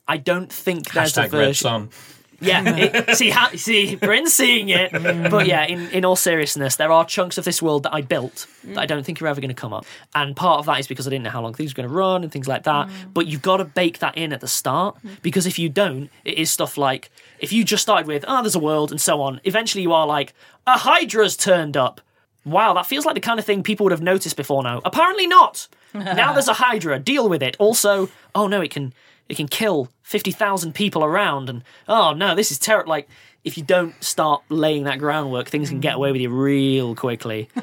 [0.08, 1.90] I don't think there's a Hashtag red version.
[2.44, 4.92] Yeah, it, see, ha, see, Bryn's seeing it.
[4.92, 5.30] Mm.
[5.30, 8.48] But yeah, in, in all seriousness, there are chunks of this world that I built
[8.66, 9.86] that I don't think are ever going to come up.
[10.16, 11.96] And part of that is because I didn't know how long things were going to
[11.96, 12.88] run and things like that.
[12.88, 13.14] Mm.
[13.14, 15.16] But you've got to bake that in at the start mm-hmm.
[15.22, 18.56] because if you don't, it is stuff like if you just started with, oh, there's
[18.56, 20.34] a world and so on, eventually you are like,
[20.66, 22.02] a Hydra's turned up.
[22.46, 24.82] Wow, that feels like the kind of thing people would have noticed before now.
[24.86, 25.68] Apparently not.
[25.94, 27.00] now there's a Hydra.
[27.00, 27.56] Deal with it.
[27.60, 28.94] Also, oh no, it can
[29.30, 32.90] it can kill fifty thousand people around, and oh no, this is terrible.
[32.90, 33.08] Like
[33.44, 37.50] if you don't start laying that groundwork, things can get away with you real quickly.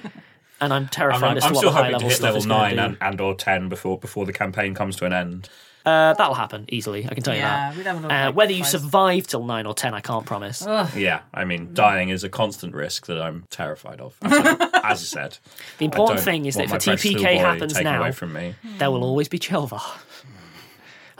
[0.62, 2.78] And I'm I'm, terrified I'm, I'm still the high hoping to level hit level nine
[2.78, 5.48] and, and or ten before before the campaign comes to an end.
[5.86, 7.06] Uh, that'll happen easily.
[7.11, 7.76] I can tell you Yeah, that.
[7.78, 10.62] we'd have a Uh, whether you survive till nine or ten, I can't promise.
[10.94, 14.14] Yeah, I mean, dying is a constant risk that I'm terrified of.
[14.20, 14.34] As
[14.74, 15.38] I, said,
[15.78, 18.54] The important thing is that want if a TPK happens now, away from me.
[18.76, 19.80] there will always be Chelvar.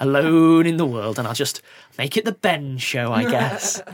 [0.01, 1.63] Alone in the world, and I'll just
[1.99, 3.83] make it the Ben show, I guess.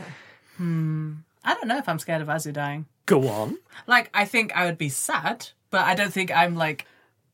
[0.57, 1.13] Hmm.
[1.43, 2.87] I don't know if I'm scared of Azu dying.
[3.05, 3.59] Go on.
[3.85, 6.87] Like, I think I would be sad, but I don't think I'm like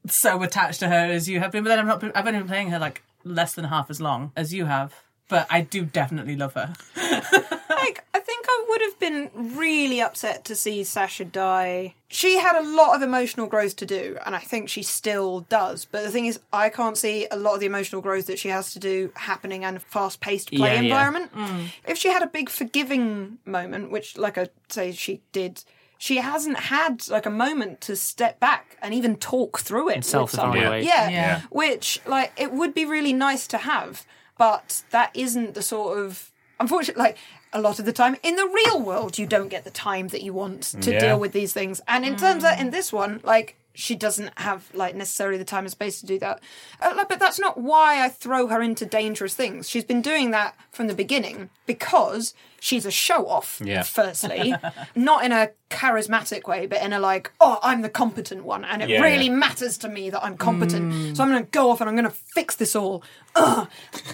[0.08, 1.64] so attached to her as you have been.
[1.64, 2.04] But then I'm not.
[2.16, 4.94] I've only been playing her like less than half as long as you have.
[5.30, 6.74] But I do definitely love her.
[7.86, 11.96] Like, I think I would have been really upset to see Sasha die.
[12.08, 15.86] She had a lot of emotional growth to do, and I think she still does.
[15.86, 18.50] But the thing is, I can't see a lot of the emotional growth that she
[18.50, 20.82] has to do happening in a fast paced play Yeah, yeah.
[20.82, 21.34] environment.
[21.34, 21.66] Mm.
[21.88, 25.64] If she had a big forgiving moment, which, like I say, she did.
[25.98, 29.98] She hasn't had like a moment to step back and even talk through it.
[29.98, 30.28] with someone.
[30.28, 30.84] self-evaluate.
[30.84, 31.10] Yeah.
[31.10, 31.42] Yeah.
[31.50, 34.06] Which, like, it would be really nice to have,
[34.38, 36.30] but that isn't the sort of.
[36.60, 37.18] Unfortunately, like,
[37.54, 40.22] a lot of the time in the real world, you don't get the time that
[40.24, 40.99] you want to Yeah.
[40.99, 41.82] deal with these things.
[41.88, 45.64] And in terms of in this one, like, she doesn't have like necessarily the time
[45.66, 46.42] and space to do that.
[46.82, 49.68] Uh, but that's not why I throw her into dangerous things.
[49.70, 53.60] She's been doing that from the beginning because she's a show off.
[53.64, 53.82] Yeah.
[53.84, 54.54] Firstly,
[54.96, 58.84] not in a charismatic way, but in a like, oh, I'm the competent one, and
[58.84, 59.32] it Yeah, really yeah.
[59.34, 61.18] matters to me that I'm competent.
[61.18, 63.04] So I'm going to go off and I'm going to fix this all.
[63.36, 63.68] Ugh.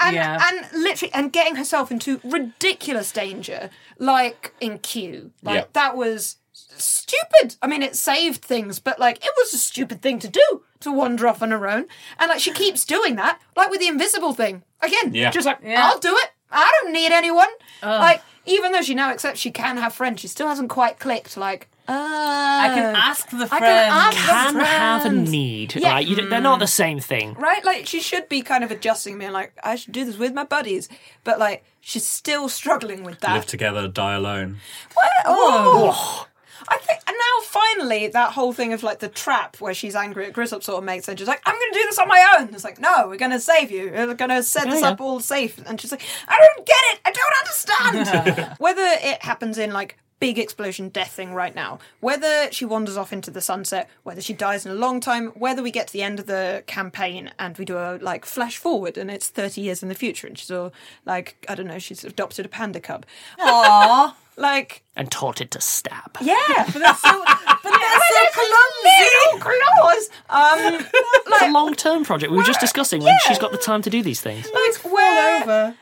[0.00, 0.38] and, Yeah.
[0.40, 5.32] and literally, and getting herself into ridiculous danger, like in Q.
[5.42, 5.64] Like Yeah.
[5.72, 6.36] that was
[6.84, 7.56] stupid.
[7.62, 10.92] I mean, it saved things, but like it was a stupid thing to do to
[10.92, 11.86] wander off on her own.
[12.18, 14.62] And like she keeps doing that, like with the invisible thing.
[14.82, 15.30] Again, Yeah.
[15.30, 15.86] just like Yeah.
[15.88, 16.30] I'll do it.
[16.50, 17.48] I don't need anyone.
[17.82, 21.36] Like even though she now accepts she can have friends, she still hasn't quite clicked.
[21.36, 23.64] Like, uh, I can ask the friend.
[23.64, 25.92] I can ask Can the have a need, Yeah.
[25.94, 26.06] right?
[26.06, 27.34] You, don't- they're not the same thing.
[27.34, 27.64] Right?
[27.64, 30.44] Like she should be kind of adjusting, being like, I should do this with my
[30.44, 30.88] buddies,
[31.24, 33.34] but like she's still struggling with that.
[33.34, 34.58] Live together, die alone.
[34.94, 35.10] What?
[35.24, 36.26] Oh.
[36.68, 40.26] I think and now finally that whole thing of like the trap where she's angry
[40.26, 41.18] at Grizzop sort of makes sense.
[41.18, 42.54] She's like, I'm going to do this on my own.
[42.54, 43.90] It's like, no, we're going to save you.
[43.92, 44.90] We're going to set this yeah.
[44.90, 45.60] up all safe.
[45.66, 47.00] And she's like, I don't get it.
[47.04, 48.54] I don't understand.
[48.58, 53.12] whether it happens in like big explosion death thing right now, whether she wanders off
[53.12, 56.02] into the sunset, whether she dies in a long time, whether we get to the
[56.02, 59.82] end of the campaign and we do a like flash forward and it's 30 years
[59.82, 60.72] in the future and she's all
[61.04, 63.04] like, I don't know, she's adopted a panda cub.
[63.38, 64.14] Aww.
[64.36, 66.16] Like, And taught it to stab.
[66.20, 66.36] yeah.
[66.72, 68.42] but that's so, but that's so
[68.84, 70.10] Little claws.
[70.28, 70.86] Um,
[71.28, 72.30] It's a long term project.
[72.30, 74.46] We were just discussing when she's got the time to do these things.
[74.52, 75.74] like where, over.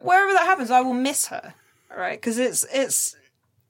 [0.00, 1.54] wherever that happens, I will miss her.
[1.96, 2.18] Right?
[2.20, 3.16] Because it's it's.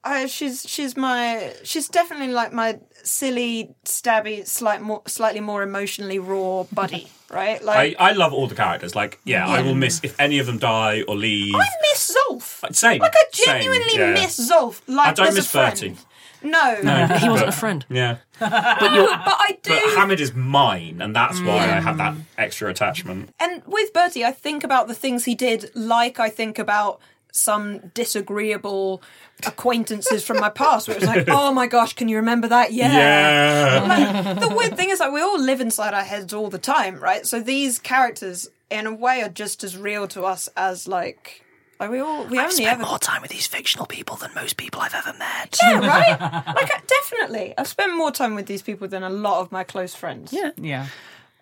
[0.05, 6.19] I, she's she's my she's definitely like my silly stabby slight more slightly more emotionally
[6.19, 8.97] raw buddy right I, like I love all the characters.
[8.97, 11.55] Like, yeah, I will miss if any of them die or leave.
[11.55, 13.01] I miss Zolf uh, Same.
[13.01, 14.13] like I same, genuinely yeah.
[14.13, 15.75] miss Zolf like I don't as a miss friend.
[15.75, 15.97] Bertie.
[16.43, 17.87] no no, He wasn't a friend.
[17.89, 18.17] Yeah.
[18.41, 22.17] But you're, but I do But Hamid is mine, and that's why I have that
[22.37, 23.33] extra attachment.
[23.39, 27.01] And with Bertie, I think about the things he did, like I think about
[27.33, 29.03] some disagreeable
[29.47, 32.73] acquaintances from my past, where it was like, oh my gosh, can you remember that?
[32.73, 32.93] Yeah.
[32.93, 34.25] Yeah.
[34.27, 37.01] Like, the weird thing is, like, we all live inside our heads all the time,
[37.01, 37.27] right?
[37.27, 41.45] So these characters, in a way, are just as real to us as like.
[41.81, 44.33] Like we all, we I only spent ever more time with these fictional people than
[44.37, 45.59] most people I've ever met.
[45.61, 46.11] yeah, right.
[46.47, 49.65] Like I- definitely, I've spent more time with these people than a lot of my
[49.65, 50.33] close friends.
[50.33, 50.53] Yeah.
[50.57, 50.87] Yeah.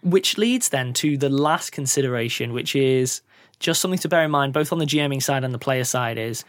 [0.03, 3.21] Which leads then to the last consideration, which is
[3.61, 6.19] just something to bear in mind, both on the GMing side and the player side,
[6.19, 6.45] is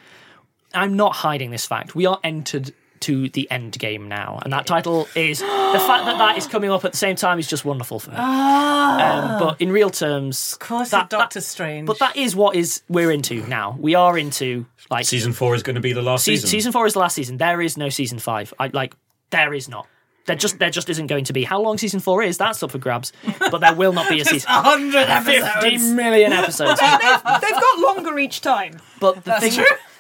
[0.73, 1.93] I'm not hiding this fact.
[1.93, 6.17] We are entered to the end game now, and that title is the fact that
[6.19, 8.15] that is coming up at the same time is just wonderful for me.
[8.17, 11.87] Um, but in real terms, Of course, that- it's Doctor that- Strange.
[11.87, 13.75] but that is what is we're into now.
[13.79, 16.49] We are into like Season four is going to be the last season, season.
[16.59, 17.37] season four is the last season.
[17.37, 18.53] There is no season five.
[18.59, 18.93] I like
[19.31, 19.87] there is not.
[20.27, 21.43] There just there just isn't going to be.
[21.43, 23.11] How long season four is, that's up for grabs.
[23.39, 24.49] But there will not be a season.
[24.49, 25.83] a hundred Fifty episodes.
[25.91, 26.79] million episodes.
[26.79, 28.79] They've got longer each time.
[28.99, 29.51] But the thing,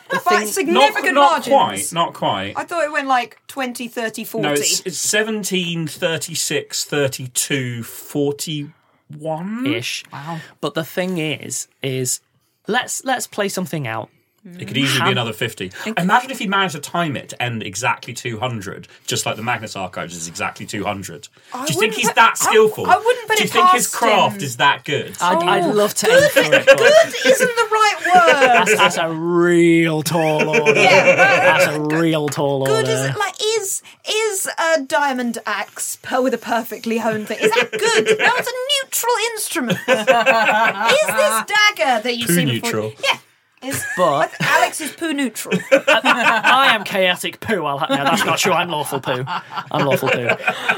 [0.09, 1.89] the By thing, significant not, not margins.
[1.89, 1.93] quite.
[1.93, 2.53] Not quite.
[2.55, 4.47] I thought it went like 20, 30, 40.
[4.47, 9.65] No, it's, it's 17, 36, 32, 41.
[9.67, 10.03] ish.
[10.13, 10.39] Wow.
[10.59, 12.21] But the thing is, is
[12.67, 14.09] let's let's play something out.
[14.43, 15.71] It could easily be another 50.
[15.99, 19.75] Imagine if he managed to time it to end exactly 200, just like the Magnus
[19.75, 21.27] Archives is exactly 200.
[21.53, 22.87] Do you think wouldn't he's put- that I- skillful?
[22.87, 24.41] I wouldn't put Do you it think his past craft him.
[24.43, 25.15] is that good?
[25.21, 26.65] I'd, I'd love to aim for it.
[26.65, 28.47] But Good isn't the right word.
[28.47, 30.73] that's, that's a real tall order.
[30.81, 31.15] Yeah.
[31.57, 32.91] That's a real tall Good order.
[32.91, 37.37] is like is is a diamond axe per- with a perfectly honed thing.
[37.41, 38.17] Is that good?
[38.19, 39.79] no, it's a neutral instrument.
[39.87, 42.89] is this dagger that you Poo see neutral.
[42.89, 43.03] before?
[43.11, 43.19] Yeah.
[43.63, 45.57] Is, But- Alex is poo neutral.
[45.71, 47.63] I am chaotic poo.
[47.65, 48.53] I'll ha- no, that's not true.
[48.53, 49.23] I'm lawful poo.
[49.27, 50.27] I'm lawful poo.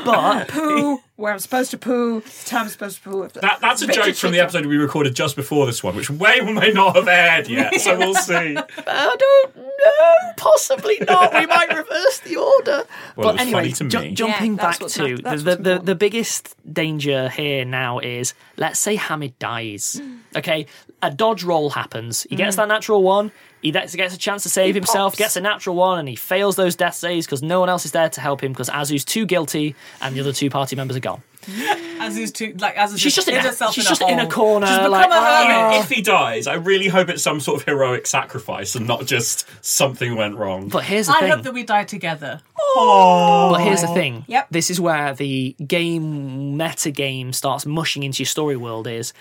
[0.04, 2.20] But poo where I'm supposed to poo.
[2.22, 3.28] The time I'm supposed to poo.
[3.40, 6.42] That, that's a joke from the episode we recorded just before this one, which may
[6.42, 8.58] or may not have aired yet, so we'll see.
[8.58, 10.34] I don't know.
[10.36, 11.34] Possibly not.
[11.34, 12.84] We might reverse the order.
[13.16, 14.12] Well, but anyway, funny to ju- me.
[14.14, 18.80] jumping Yeah, back to not- the, the, the, the biggest danger here now is let's
[18.80, 20.02] say Hamid dies.
[20.36, 20.66] Okay,
[21.04, 22.24] a dodge roll happens.
[22.30, 22.40] He Mm.
[22.40, 23.32] gets that natural one.
[23.62, 25.20] He gets gets a chance to save himself, pops.
[25.20, 27.92] gets a natural one, and he fails those death saves because no one else is
[27.92, 31.02] there to help him because Azu's too guilty and the other two party members are
[31.02, 31.22] gone.
[32.00, 34.08] As is too like as is She's just in a- herself she's in just a
[34.10, 35.80] in a corner, She's like, a oh.
[35.82, 39.46] If he dies, I really hope it's some sort of heroic sacrifice and not just
[39.64, 40.68] something went wrong.
[40.70, 41.32] But here's the I thing.
[41.32, 42.42] hope that we die together.
[42.76, 44.26] But here's the thing.
[44.28, 44.48] Yep.
[44.52, 49.14] This is where the game meta game starts mushing into your story world is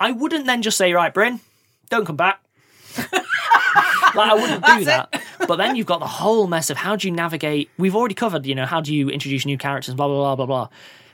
[0.00, 1.40] I wouldn't then just say, right, Bryn,
[1.90, 2.42] don't come back.
[2.96, 3.12] like
[4.16, 5.22] I wouldn't do that.
[5.46, 7.70] but then you've got the whole mess of how do you navigate.
[7.78, 10.46] We've already covered, you know, how do you introduce new characters, blah blah blah blah
[10.46, 10.68] blah.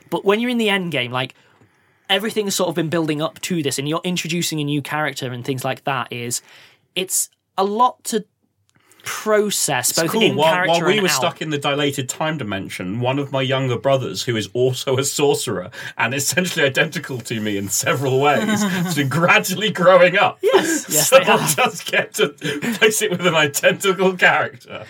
[0.09, 1.35] But when you're in the end game, like
[2.09, 5.45] everything's sort of been building up to this, and you're introducing a new character and
[5.45, 6.11] things like that.
[6.11, 6.41] Is
[6.95, 8.25] it's a lot to
[9.07, 10.21] process, both It's cool.
[10.21, 11.15] in While, character while we and were out.
[11.15, 15.03] stuck in the dilated time dimension, one of my younger brothers, who is also a
[15.05, 20.37] sorcerer and essentially identical to me in several ways, has been gradually growing up.
[20.43, 21.55] Yes, yes, so they have.
[21.55, 24.85] does get to place it with an identical character.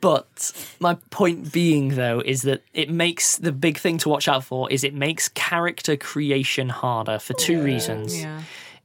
[0.00, 4.44] But my point being, though, is that it makes the big thing to watch out
[4.44, 8.18] for is it makes character creation harder for two reasons.
[8.20, 8.42] Yeah.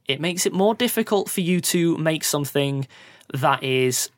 [0.08, 2.86] It makes it more difficult for you to make something
[3.32, 4.10] that is.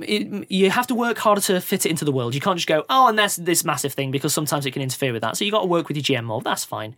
[0.00, 2.34] It, you have to work harder to fit it into the world.
[2.34, 5.12] You can't just go, oh, and that's this massive thing because sometimes it can interfere
[5.12, 5.36] with that.
[5.36, 6.40] So you got to work with your GM more.
[6.40, 6.94] That's fine.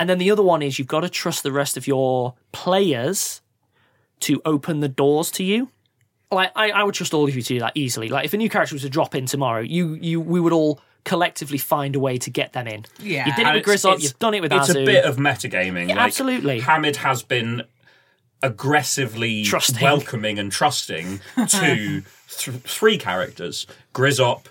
[0.00, 3.40] And then the other one is you've got to trust the rest of your players
[4.20, 5.68] to open the doors to you
[6.30, 8.08] like I, I would trust all of you to do that easily.
[8.08, 10.80] Like if a new character was to drop in tomorrow, you you we would all
[11.04, 12.84] collectively find a way to get them in.
[13.00, 13.26] Yeah.
[13.26, 14.82] you did it with it's- Grizzop, you've done it with It's Azu.
[14.82, 15.88] a bit of metagaming.
[15.88, 16.60] Yeah, like, absolutely.
[16.60, 17.62] Hamid has been
[18.42, 19.82] aggressively Trusting.
[19.82, 24.46] welcoming and trusting to th- three characters Grizzop,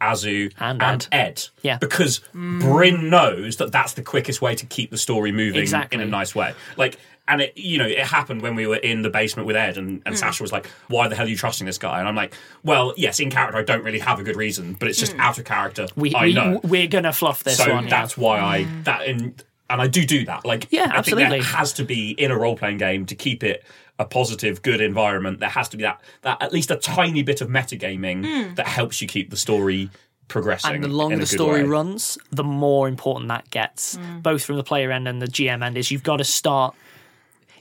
[0.00, 1.18] Azu, And and, Ed.
[1.18, 1.48] Ed.
[1.62, 1.78] Yeah.
[1.78, 2.60] Because mm.
[2.60, 5.96] Bryn knows that that's the quickest way to keep the story moving Exactly.
[5.96, 6.54] in a nice way.
[6.76, 6.98] Like,
[7.28, 10.02] and it, you know, it happened when we were in the basement with Ed, and,
[10.04, 10.18] and mm.
[10.18, 12.94] Sasha was like, "Why the hell are you trusting this guy?" And I'm like, "Well,
[12.96, 15.20] yes, in character, I don't really have a good reason, but it's just mm.
[15.20, 15.86] out of character.
[15.94, 17.84] we, I we know." we're gonna fluff this so one.
[17.84, 17.90] yeah.
[17.90, 19.36] that's why I that in
[19.72, 20.44] and I do do that.
[20.44, 21.40] Like, Yeah, I think absolutely.
[21.40, 23.64] there has to be in a role playing game to keep it
[23.98, 25.40] a positive, good environment.
[25.40, 28.54] There has to be that that at least a tiny bit of metagaming hmm.
[28.54, 29.90] that helps you keep the story
[30.28, 30.74] progressing.
[30.74, 31.68] and the longer the story way.
[31.68, 34.20] runs, the more important that gets, hmm.
[34.20, 35.78] both from the player end and the GM end.
[35.78, 36.74] Is you've got to start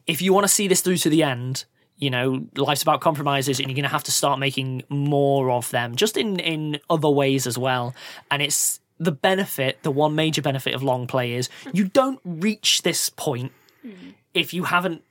[0.05, 1.65] if you want to see this through to the end.
[1.97, 5.69] You know, life's about compromises, and you're going to have to start making more of
[5.69, 7.93] them, just in in other ways as well.
[8.31, 12.83] And it's the benefit, the one major benefit of long play is you don't reach
[12.83, 13.51] this point
[14.35, 15.01] if you haven't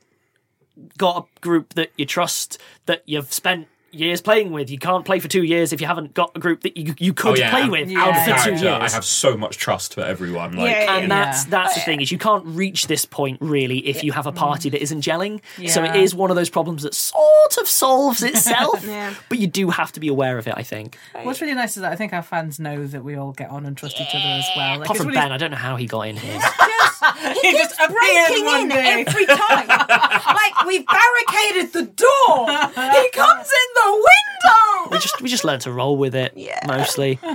[0.96, 4.70] got a group that you trust that you've spent years playing with.
[4.70, 7.12] You can't play for two years if you haven't got a group that you you
[7.12, 7.50] could Oh, yeah.
[7.50, 8.00] play with Yeah.
[8.04, 8.64] out for two years.
[8.64, 10.52] I have so much trust for everyone.
[10.56, 11.24] Like, Yeah, and yeah.
[11.24, 14.32] that's that's the thing is you can't reach this point really if you have a
[14.32, 15.40] party that isn't gelling.
[15.68, 19.14] So it is one of those problems that sort of solves itself, Yeah.
[19.28, 20.54] but you do have to be aware of it.
[20.56, 20.96] I think.
[21.22, 23.66] What's really nice is that I think our fans know that we all get on
[23.66, 24.70] and trust each other as well.
[24.78, 26.40] Like, Apart from really- Ben, I don't know how he got in here.
[27.42, 29.04] he just appeared breaking one in day.
[29.06, 29.68] every time.
[29.68, 32.46] like we've barricaded the door.
[33.00, 34.29] He comes in the window.
[34.90, 36.60] We just we just learn to roll with it Yeah.
[36.66, 37.18] mostly.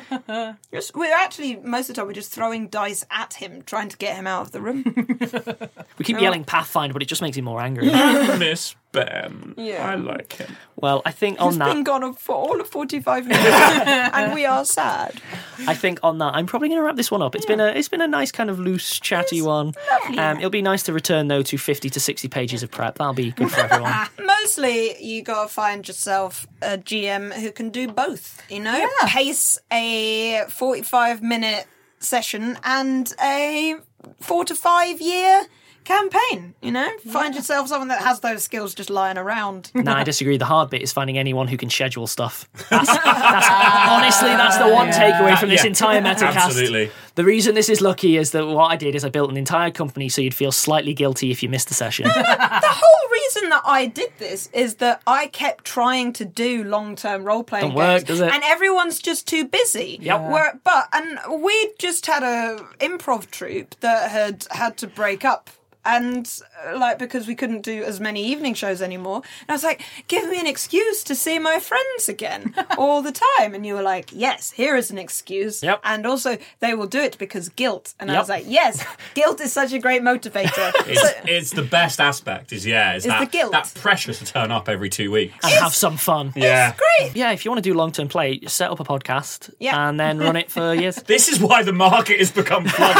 [0.73, 3.97] Just, we're actually most of the time we're just throwing dice at him, trying to
[3.97, 4.83] get him out of the room.
[5.97, 7.85] We keep yelling Pathfinder, but it just makes him more angry.
[8.37, 9.53] Miss Ben.
[9.57, 9.89] Yeah.
[9.89, 10.57] I like him.
[10.75, 14.45] well, I think He's on that, been gone for all of forty-five minutes, and we
[14.45, 15.21] are sad.
[15.67, 17.33] I think on that, I'm probably going to wrap this one up.
[17.33, 19.73] It's been a it's been a nice kind of loose, chatty one.
[20.17, 22.97] Um, it'll be nice to return though to 50 to 60 pages of prep.
[22.97, 23.93] That'll be good for everyone.
[24.21, 28.41] Mostly, you gotta find yourself a GM who can do both.
[28.49, 31.65] You know, pace a forty-five minute
[31.99, 33.75] session and a
[34.21, 35.45] four to five year
[35.83, 36.55] campaign.
[36.61, 39.71] You know, find yourself someone that has those skills just lying around.
[39.75, 40.37] no, I disagree.
[40.37, 42.49] The hard bit is finding anyone who can schedule stuff.
[42.69, 43.47] That's, that's,
[43.89, 45.67] honestly, that's the one takeaway from this Yeah.
[45.69, 46.35] entire metacast.
[46.35, 46.91] Absolutely.
[47.15, 49.71] The reason this is lucky is that what I did is I built an entire
[49.71, 52.05] company so you'd feel slightly guilty if you missed a session.
[52.05, 56.97] the whole reason that I did this is that I kept trying to do long
[56.97, 59.97] term role playing Don't work, games, and everyone's just too busy.
[60.01, 60.21] Yep.
[60.29, 65.49] Where, but and we just had a improv troupe that had had to break up.
[65.85, 66.27] And
[66.67, 69.81] uh, like because we couldn't do as many evening shows anymore, and I was like,
[70.07, 73.83] "Give me an excuse to see my friends again all the time." And you were
[73.83, 75.81] like, "Yes, here is an excuse." Yep.
[75.83, 77.93] And also, they will do it because guilt.
[77.99, 78.83] And I was like, "Yes,
[79.13, 82.51] guilt is such a great motivator." It's, So- it's the best aspect.
[82.51, 83.51] Is yeah, is Is that the guilt.
[83.51, 85.35] that pressure to turn up every two weeks.
[85.43, 86.33] and have some fun.
[86.35, 86.73] Yeah.
[86.75, 87.15] great.
[87.15, 89.87] Yeah, if you want to do long term play, set up a podcast Yeah.
[89.89, 90.95] and then run it for years.
[91.15, 92.97] This is why the market has become flooded.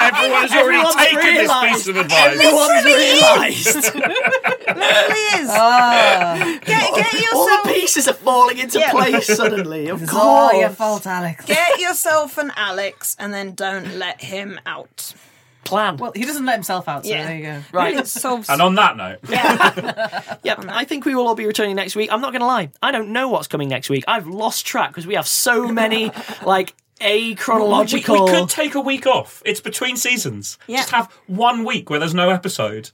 [0.00, 2.32] Everyone has already Everyone's taken this piece of advice.
[2.32, 3.94] Everyone's realised.
[3.94, 5.48] really is.
[5.50, 6.58] Ah.
[6.64, 8.90] get, get All the pieces are falling into Yeah.
[8.90, 9.88] place suddenly.
[9.88, 11.44] Of It's all your fault, Alex.
[11.44, 15.14] get yourself an Alex and then don't let him out.
[15.64, 15.96] Plan.
[15.96, 17.24] Well, he doesn't let himself out, so Yeah.
[17.26, 17.62] there you go.
[17.72, 17.96] right.
[17.96, 20.34] It solves And on that note, Yeah.
[20.42, 22.12] Yep, I think we will all be returning next week.
[22.12, 22.68] I'm not going to lie.
[22.82, 24.04] I don't know what's coming next week.
[24.06, 26.10] I've lost track because we have so many,
[26.44, 28.24] like, a we, chronological.
[28.24, 29.42] we could take a week off.
[29.44, 30.58] It's between seasons.
[30.66, 30.78] Yeah.
[30.78, 32.90] Just have one week where there's no episode.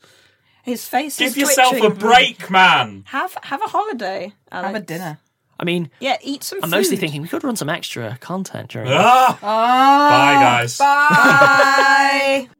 [0.63, 1.91] his face Give is yourself twitching.
[1.93, 3.05] a break, man.
[3.09, 4.33] Have have a holiday.
[4.53, 5.19] Have a dinner.
[5.59, 6.77] I mean, Yeah, eat some I'm food.
[6.77, 8.89] mostly thinking we could run some extra content during.
[8.91, 9.39] Ah!
[9.43, 10.79] Bye, guys.
[10.79, 12.49] Bye.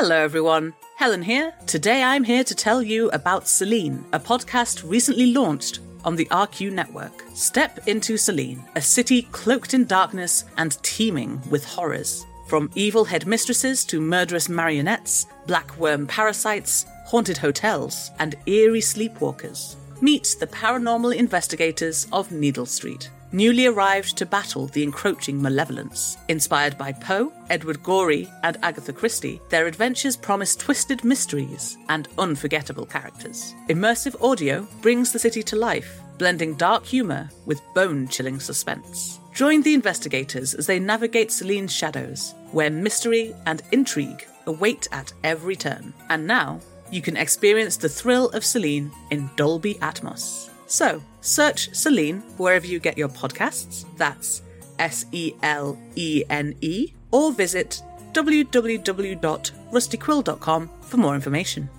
[0.00, 0.72] Hello, everyone.
[0.96, 1.52] Helen here.
[1.66, 6.72] Today I'm here to tell you about Selene, a podcast recently launched on the RQ
[6.72, 7.22] network.
[7.34, 12.24] Step into Selene, a city cloaked in darkness and teeming with horrors.
[12.50, 19.76] From evil headmistresses to murderous marionettes, black worm parasites, haunted hotels, and eerie sleepwalkers.
[20.00, 26.18] Meet the paranormal investigators of Needle Street newly arrived to battle the encroaching malevolence.
[26.26, 32.84] Inspired by Poe, Edward Gorey, and Agatha Christie, their adventures promise twisted mysteries and unforgettable
[32.84, 33.54] characters.
[33.68, 39.19] Immersive audio brings the city to life, blending dark humour with bone chilling suspense.
[39.32, 45.56] Join the investigators as they navigate Selene's shadows, where mystery and intrigue await at every
[45.56, 45.94] turn.
[46.08, 46.60] And now,
[46.90, 50.50] you can experience the thrill of Selene in Dolby Atmos.
[50.66, 53.86] So, search Selene wherever you get your podcasts.
[53.96, 54.42] That's
[54.78, 56.92] S E L E N E.
[57.12, 57.80] Or visit
[58.12, 61.70] www.rustyquill.com for more information.